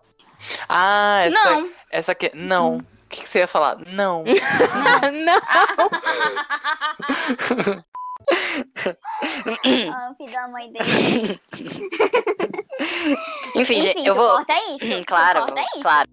Ah, 0.68 1.22
essa, 1.24 1.44
Não. 1.44 1.70
essa 1.90 2.12
aqui. 2.12 2.30
Não. 2.34 2.84
O 3.06 3.08
que, 3.08 3.22
que 3.22 3.28
você 3.28 3.38
ia 3.38 3.46
falar? 3.46 3.78
Não. 3.86 4.24
não. 5.24 5.40
O 10.10 10.14
filho 10.16 10.32
da 10.32 10.48
mãe 10.48 10.72
dele. 10.72 10.84
Enfim, 13.54 13.80
gente, 13.80 14.04
eu 14.04 14.14
vou. 14.14 14.28
corta 14.28 14.54
isso. 14.70 15.00
tu 15.00 15.06
Claro, 15.06 15.38
corta 15.40 15.60
isso. 15.60 15.82
claro. 15.82 16.08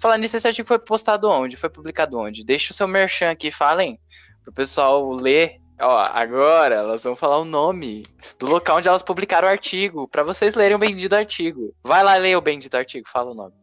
Falar 0.00 0.18
nisso, 0.18 0.36
esse 0.36 0.46
artigo 0.46 0.68
foi 0.68 0.78
postado 0.78 1.28
onde? 1.30 1.56
Foi 1.56 1.70
publicado 1.70 2.18
onde? 2.18 2.44
Deixa 2.44 2.72
o 2.72 2.76
seu 2.76 2.86
merchan 2.86 3.30
aqui, 3.30 3.50
falem, 3.50 3.98
pro 4.44 4.52
pessoal 4.52 5.10
ler. 5.12 5.58
Ó, 5.80 6.04
agora 6.12 6.74
elas 6.74 7.04
vão 7.04 7.16
falar 7.16 7.38
o 7.38 7.44
nome 7.44 8.04
do 8.38 8.46
local 8.46 8.76
onde 8.78 8.88
elas 8.88 9.02
publicaram 9.02 9.48
o 9.48 9.50
artigo, 9.50 10.06
pra 10.08 10.22
vocês 10.22 10.54
lerem 10.54 10.76
o 10.76 10.78
bendito 10.78 11.14
artigo. 11.14 11.74
Vai 11.82 12.04
lá 12.04 12.16
ler 12.16 12.36
o 12.36 12.40
bendito 12.42 12.76
artigo, 12.76 13.08
fala 13.08 13.30
o 13.30 13.34
nome. 13.34 13.54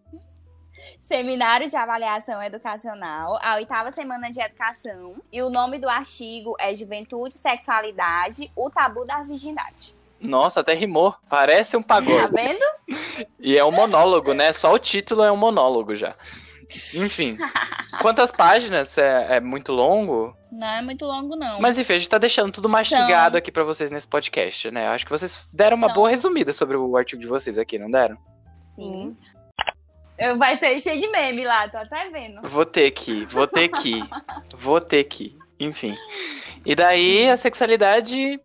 Seminário 1.08 1.70
de 1.70 1.76
Avaliação 1.76 2.42
Educacional, 2.42 3.38
a 3.40 3.56
oitava 3.56 3.92
semana 3.92 4.32
de 4.32 4.42
educação. 4.42 5.14
E 5.32 5.40
o 5.40 5.52
nome 5.52 5.78
do 5.78 5.88
artigo 5.88 6.56
é 6.60 6.74
Juventude, 6.74 7.38
Sexualidade, 7.38 8.52
o 8.56 8.72
tabu 8.72 9.06
da 9.06 9.22
virgindade. 9.22 9.96
Nossa, 10.20 10.62
até 10.62 10.74
rimou. 10.74 11.16
Parece 11.30 11.78
um 11.78 11.82
Tá 11.84 11.96
pagode. 12.02 12.34
vendo? 12.34 13.28
E 13.40 13.56
é 13.56 13.64
um 13.64 13.72
monólogo, 13.72 14.34
né? 14.34 14.52
Só 14.52 14.74
o 14.74 14.80
título 14.80 15.22
é 15.24 15.32
um 15.32 15.38
monólogo 15.38 15.94
já. 15.94 16.16
Enfim. 16.96 17.38
Quantas 18.02 18.32
páginas? 18.32 18.98
É, 18.98 19.36
é 19.36 19.40
muito 19.40 19.72
longo? 19.72 20.36
Não 20.52 20.68
é 20.68 20.82
muito 20.82 21.06
longo, 21.06 21.36
não. 21.36 21.62
Mas 21.62 21.78
enfim, 21.78 21.94
a 21.94 21.98
gente 22.00 22.10
tá 22.10 22.18
deixando 22.18 22.52
tudo 22.52 22.68
mastigado 22.68 23.38
aqui 23.38 23.52
pra 23.52 23.64
vocês 23.64 23.92
nesse 23.92 24.08
podcast, 24.08 24.72
né? 24.72 24.88
Eu 24.88 24.92
acho 24.92 25.06
que 25.06 25.12
vocês 25.12 25.48
deram 25.54 25.78
uma 25.78 25.88
Não. 25.90 25.94
boa 25.94 26.10
resumida 26.10 26.52
sobre 26.52 26.76
o 26.76 26.98
artigo 26.98 27.22
de 27.22 27.28
vocês 27.28 27.60
aqui, 27.60 27.78
não 27.78 27.92
deram? 27.92 28.18
Sim. 28.76 29.16
Vai 30.38 30.58
ter 30.58 30.80
cheio 30.80 31.00
de 31.00 31.08
meme 31.10 31.44
lá, 31.44 31.68
tô 31.68 31.78
até 31.78 32.10
vendo. 32.10 32.42
Vou 32.44 32.66
ter 32.66 32.92
que, 32.92 33.26
vou 33.26 33.46
ter 33.46 33.68
que, 33.68 34.02
vou 34.56 34.80
ter 34.80 35.04
que. 35.04 35.38
Enfim. 35.60 35.96
E 36.66 36.74
daí 36.74 37.30
a 37.30 37.38
sexualidade 37.38 38.40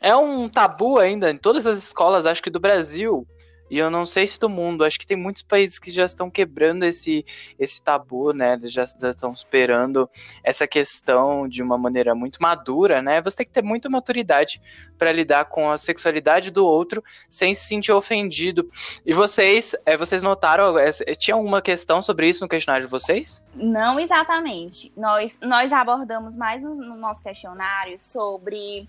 é 0.00 0.14
um 0.14 0.48
tabu 0.48 0.98
ainda 0.98 1.30
em 1.30 1.36
todas 1.36 1.66
as 1.66 1.78
escolas, 1.78 2.26
acho 2.26 2.42
que 2.42 2.50
do 2.50 2.60
Brasil. 2.60 3.26
E 3.70 3.78
eu 3.78 3.90
não 3.90 4.06
sei 4.06 4.26
se 4.26 4.38
do 4.38 4.48
mundo, 4.48 4.84
acho 4.84 4.98
que 4.98 5.06
tem 5.06 5.16
muitos 5.16 5.42
países 5.42 5.78
que 5.78 5.90
já 5.90 6.04
estão 6.04 6.30
quebrando 6.30 6.84
esse, 6.84 7.24
esse 7.58 7.82
tabu, 7.82 8.32
né? 8.32 8.54
Eles 8.54 8.72
já, 8.72 8.84
já 8.84 9.10
estão 9.10 9.34
superando 9.34 10.08
essa 10.42 10.66
questão 10.66 11.48
de 11.48 11.62
uma 11.62 11.76
maneira 11.76 12.14
muito 12.14 12.38
madura, 12.40 13.02
né? 13.02 13.20
Você 13.22 13.38
tem 13.38 13.46
que 13.46 13.52
ter 13.52 13.62
muita 13.62 13.88
maturidade 13.88 14.60
para 14.96 15.12
lidar 15.12 15.46
com 15.46 15.70
a 15.70 15.78
sexualidade 15.78 16.50
do 16.50 16.66
outro 16.66 17.02
sem 17.28 17.54
se 17.54 17.66
sentir 17.66 17.92
ofendido. 17.92 18.70
E 19.04 19.12
vocês, 19.12 19.76
é, 19.84 19.96
vocês 19.96 20.22
notaram, 20.22 20.78
é, 20.78 20.90
tinha 21.16 21.34
alguma 21.34 21.60
questão 21.60 22.00
sobre 22.00 22.28
isso 22.28 22.42
no 22.42 22.48
questionário 22.48 22.86
de 22.86 22.90
vocês? 22.90 23.44
Não 23.54 23.98
exatamente. 23.98 24.92
Nós, 24.96 25.38
nós 25.42 25.72
abordamos 25.72 26.36
mais 26.36 26.62
no, 26.62 26.74
no 26.74 26.96
nosso 26.96 27.22
questionário 27.22 27.98
sobre 27.98 28.88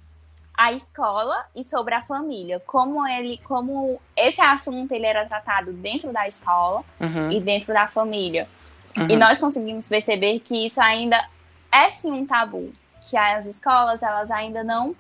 a 0.60 0.74
escola 0.74 1.46
e 1.56 1.64
sobre 1.64 1.96
a 1.96 2.02
família. 2.02 2.62
Como 2.68 3.08
ele, 3.08 3.38
como 3.46 3.98
esse 4.14 4.42
assunto 4.42 4.92
ele 4.92 5.06
era 5.06 5.26
tratado 5.26 5.72
dentro 5.72 6.12
da 6.12 6.28
escola 6.28 6.84
Uhum, 7.00 7.32
e 7.32 7.40
dentro 7.40 7.74
da 7.74 7.88
família. 7.88 8.46
uhum. 8.98 9.08
E 9.10 9.16
nós 9.16 9.38
conseguimos 9.38 9.88
perceber 9.88 10.42
que 10.42 10.66
isso 10.66 10.82
ainda 10.82 11.18
é 11.72 11.90
sim 11.92 12.12
um 12.12 12.26
tabu, 12.26 12.74
que 13.10 13.16
as 13.16 13.46
escolas 13.46 14.04
elas 14.04 14.30
ainda 14.30 14.62
não 14.62 14.94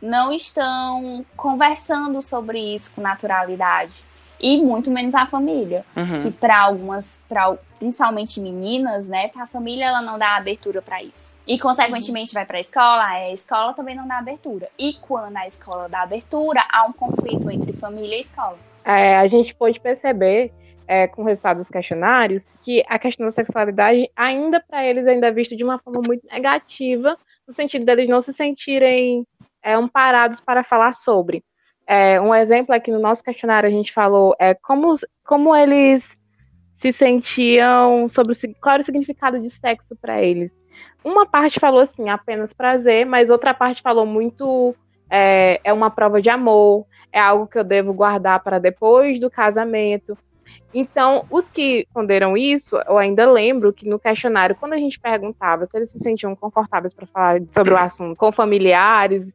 não 0.00 0.32
estão 0.32 1.24
conversando 1.36 2.22
sobre 2.22 2.58
isso 2.74 2.94
com 2.94 3.02
naturalidade 3.02 4.02
e 4.40 4.60
muito 4.60 4.90
menos 4.90 5.14
a 5.14 5.26
família, 5.26 5.84
Uhum. 5.96 6.22
que 6.22 6.30
para 6.30 6.58
algumas, 6.60 7.22
para 7.28 7.56
principalmente 7.78 8.40
meninas, 8.40 9.06
né, 9.06 9.30
a 9.36 9.46
família 9.46 9.86
ela 9.86 10.00
não 10.02 10.18
dá 10.18 10.36
abertura 10.36 10.80
para 10.80 11.02
isso. 11.02 11.34
E 11.46 11.58
consequentemente 11.58 12.32
vai 12.32 12.44
para 12.44 12.56
a 12.56 12.60
escola, 12.60 13.04
a 13.04 13.32
escola 13.32 13.72
também 13.74 13.94
não 13.94 14.06
dá 14.06 14.18
abertura. 14.18 14.68
E 14.78 14.94
quando 14.94 15.36
a 15.36 15.46
escola 15.46 15.88
dá 15.88 16.02
abertura, 16.02 16.62
há 16.70 16.86
um 16.86 16.92
conflito 16.92 17.50
entre 17.50 17.72
família 17.72 18.16
e 18.16 18.20
escola. 18.22 18.58
É, 18.84 19.16
a 19.16 19.26
gente 19.26 19.54
pôde 19.54 19.80
perceber 19.80 20.52
é, 20.86 21.06
com 21.06 21.22
o 21.22 21.24
resultado 21.24 21.58
dos 21.58 21.68
questionários 21.68 22.48
que 22.62 22.84
a 22.88 22.98
questão 22.98 23.26
da 23.26 23.32
sexualidade 23.32 24.08
ainda 24.14 24.60
para 24.60 24.86
eles 24.86 25.06
ainda 25.06 25.26
é 25.26 25.32
vista 25.32 25.56
de 25.56 25.64
uma 25.64 25.78
forma 25.78 26.00
muito 26.06 26.26
negativa 26.26 27.18
no 27.46 27.52
sentido 27.52 27.84
deles 27.84 28.08
não 28.08 28.20
se 28.20 28.32
sentirem 28.32 29.26
é, 29.62 29.74
amparados 29.74 30.40
para 30.40 30.64
falar 30.64 30.92
sobre. 30.92 31.44
É, 31.86 32.20
um 32.20 32.34
exemplo 32.34 32.74
aqui 32.74 32.90
no 32.90 32.98
nosso 32.98 33.22
questionário 33.22 33.68
a 33.68 33.72
gente 33.72 33.92
falou 33.92 34.34
é 34.40 34.54
como, 34.54 34.94
como 35.24 35.54
eles 35.54 36.16
se 36.78 36.92
sentiam 36.92 38.08
sobre 38.08 38.32
o, 38.32 38.36
qual 38.60 38.74
era 38.74 38.82
o 38.82 38.86
significado 38.86 39.38
de 39.38 39.50
sexo 39.50 39.96
para 39.96 40.20
eles. 40.20 40.54
Uma 41.04 41.24
parte 41.24 41.60
falou 41.60 41.80
assim, 41.80 42.08
apenas 42.08 42.52
prazer, 42.52 43.06
mas 43.06 43.30
outra 43.30 43.54
parte 43.54 43.80
falou 43.80 44.04
muito 44.04 44.74
é, 45.08 45.60
é 45.62 45.72
uma 45.72 45.90
prova 45.90 46.20
de 46.20 46.28
amor, 46.28 46.84
é 47.12 47.20
algo 47.20 47.46
que 47.46 47.58
eu 47.58 47.64
devo 47.64 47.94
guardar 47.94 48.42
para 48.42 48.58
depois 48.58 49.20
do 49.20 49.30
casamento. 49.30 50.18
Então, 50.74 51.24
os 51.30 51.48
que 51.48 51.78
responderam 51.78 52.36
isso, 52.36 52.76
eu 52.86 52.98
ainda 52.98 53.30
lembro 53.30 53.72
que 53.72 53.88
no 53.88 53.98
questionário, 53.98 54.56
quando 54.56 54.74
a 54.74 54.78
gente 54.78 54.98
perguntava 54.98 55.66
se 55.66 55.76
eles 55.76 55.90
se 55.90 55.98
sentiam 55.98 56.36
confortáveis 56.36 56.92
para 56.92 57.06
falar 57.06 57.40
sobre 57.50 57.72
o 57.72 57.76
assunto 57.76 58.16
com 58.16 58.30
familiares, 58.30 59.26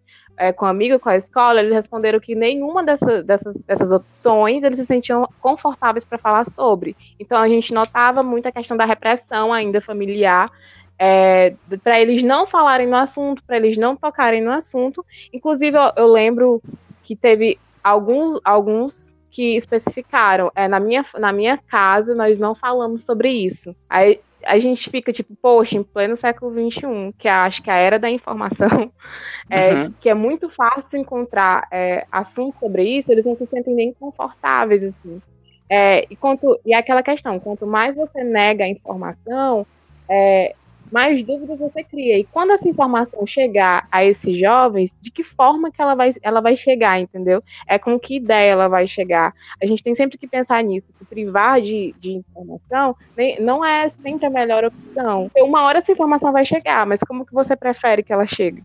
é, 0.42 0.52
com 0.52 0.66
amigo, 0.66 1.00
com 1.00 1.08
a 1.08 1.16
escola, 1.16 1.60
eles 1.60 1.72
responderam 1.72 2.20
que 2.20 2.34
nenhuma 2.34 2.84
dessa, 2.84 3.22
dessas, 3.22 3.64
dessas 3.64 3.92
opções 3.92 4.64
eles 4.64 4.80
se 4.80 4.88
sentiam 4.88 5.30
confortáveis 5.40 6.04
para 6.04 6.18
falar 6.18 6.46
sobre. 6.46 6.98
Então, 7.20 7.40
a 7.40 7.48
gente 7.48 7.72
notava 7.72 8.24
muito 8.24 8.48
a 8.48 8.52
questão 8.52 8.76
da 8.76 8.84
repressão 8.84 9.54
ainda 9.54 9.80
familiar, 9.80 10.50
é, 10.98 11.54
para 11.84 12.02
eles 12.02 12.24
não 12.24 12.48
falarem 12.48 12.88
no 12.88 12.96
assunto, 12.96 13.44
para 13.46 13.58
eles 13.58 13.78
não 13.78 13.96
tocarem 13.96 14.42
no 14.42 14.52
assunto. 14.52 15.06
Inclusive, 15.32 15.78
eu, 15.78 15.92
eu 15.96 16.08
lembro 16.08 16.60
que 17.04 17.16
teve 17.16 17.60
alguns, 17.84 18.40
alguns 18.44 19.16
que 19.30 19.56
especificaram, 19.56 20.52
é, 20.56 20.68
na, 20.68 20.80
minha, 20.80 21.06
na 21.20 21.32
minha 21.32 21.56
casa 21.56 22.16
nós 22.16 22.40
não 22.40 22.56
falamos 22.56 23.04
sobre 23.04 23.30
isso. 23.30 23.76
Aí 23.88 24.20
a 24.46 24.60
gente 24.60 24.90
fica 24.90 25.12
tipo, 25.14 25.36
poxa, 25.42 25.78
em 25.78 25.84
pleno 25.84 26.16
século 26.16 26.52
XXI, 26.54 27.14
que 27.18 27.28
acho 27.28 27.62
que 27.62 27.70
a 27.70 27.76
era 27.76 28.00
da 28.00 28.10
informação, 28.10 28.92
é, 29.50 29.86
Uhum. 29.86 29.94
que 30.00 30.10
é 30.10 30.14
muito 30.14 30.50
fácil 30.50 31.00
encontrar 31.00 31.68
é, 31.72 32.06
assuntos 32.12 32.58
sobre 32.60 32.84
isso, 32.86 33.12
eles 33.12 33.26
não 33.26 33.36
se 33.36 33.46
sentem 33.48 33.74
nem 33.76 33.94
confortáveis, 33.94 34.84
assim. 34.84 35.22
É, 35.70 36.06
e, 36.10 36.18
quanto, 36.18 36.60
e 36.66 36.74
é 36.74 36.78
aquela 36.78 37.04
questão, 37.04 37.40
quanto 37.40 37.66
mais 37.68 37.96
você 37.96 38.24
nega 38.24 38.66
a 38.66 38.70
informação, 38.70 39.66
é, 40.10 40.56
mais 40.92 41.24
dúvidas 41.24 41.58
você 41.58 41.84
cria. 41.84 42.18
E 42.20 42.24
quando 42.26 42.52
essa 42.52 42.68
informação 42.68 43.26
chegar 43.26 43.88
a 43.92 44.04
esses 44.04 44.38
jovens, 44.38 44.92
de 45.02 45.10
que 45.10 45.24
forma 45.24 45.72
que 45.72 45.82
ela 45.82 45.96
vai, 45.96 46.14
ela 46.22 46.42
vai 46.42 46.56
chegar, 46.56 47.00
entendeu? 47.00 47.42
É 47.68 47.80
com 47.80 48.00
que 48.00 48.18
ideia 48.18 48.52
ela 48.52 48.68
vai 48.68 48.86
chegar. 48.88 49.34
A 49.62 49.66
gente 49.66 49.82
tem 49.82 49.96
sempre 49.96 50.18
que 50.18 50.28
pensar 50.28 50.62
nisso, 50.64 50.88
que 51.00 51.06
privar 51.06 51.62
de, 51.62 51.96
de 51.98 52.12
informação 52.12 52.96
nem- 53.16 53.40
não 53.40 53.64
é 53.64 53.90
sempre 54.04 54.26
a 54.26 54.30
melhor 54.30 54.66
opção. 54.66 55.32
Uma 55.38 55.64
hora 55.64 55.80
essa 55.80 55.92
informação 55.92 56.32
vai 56.32 56.44
chegar, 56.46 56.86
mas 56.86 57.00
como 57.02 57.26
que 57.26 57.34
você 57.34 57.56
prefere 57.56 58.04
que 58.04 58.12
ela 58.12 58.28
chegue? 58.28 58.64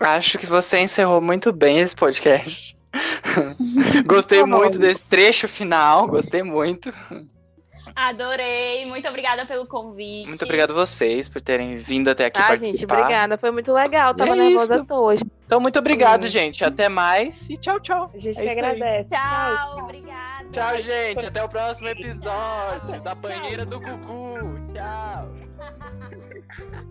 Acho 0.00 0.38
que 0.38 0.46
você 0.46 0.80
encerrou 0.80 1.20
muito 1.20 1.52
bem 1.52 1.78
esse 1.78 1.94
podcast. 1.94 2.76
gostei 4.06 4.40
Tá 4.40 4.46
muito 4.46 4.78
desse 4.78 5.08
trecho 5.08 5.46
final, 5.46 6.08
gostei 6.08 6.42
muito. 6.42 6.90
Adorei, 7.94 8.86
muito 8.86 9.06
obrigada 9.08 9.44
pelo 9.46 9.66
convite. 9.66 10.26
Muito 10.26 10.44
obrigado 10.44 10.70
a 10.70 10.74
vocês 10.74 11.28
por 11.28 11.40
terem 11.40 11.76
vindo 11.76 12.08
até 12.08 12.26
aqui 12.26 12.40
Ah, 12.40 12.56
gente, 12.56 12.60
participar. 12.68 12.98
obrigada. 12.98 13.38
Foi 13.38 13.50
muito 13.50 13.72
legal. 13.72 14.14
Tava 14.14 14.32
é 14.32 14.34
nervosa 14.36 14.76
isso. 14.76 14.84
toa. 14.84 15.14
Então, 15.46 15.60
muito 15.60 15.78
obrigado, 15.78 16.22
Sim. 16.24 16.28
gente. 16.28 16.64
Até 16.64 16.88
mais 16.88 17.48
e 17.50 17.56
tchau, 17.56 17.80
tchau. 17.80 18.10
A 18.14 18.18
gente 18.18 18.38
É 18.40 18.42
que 18.42 18.50
agradece. 18.60 19.08
Tchau, 19.10 19.78
obrigada. 19.84 20.48
Tchau, 20.50 20.78
gente. 20.78 21.26
Até 21.26 21.42
o 21.44 21.48
próximo 21.48 21.88
episódio 21.88 23.00
da 23.02 23.14
banheira 23.14 23.64
do 23.64 23.80
Cucu. 23.80 24.38
Tchau. 24.72 25.30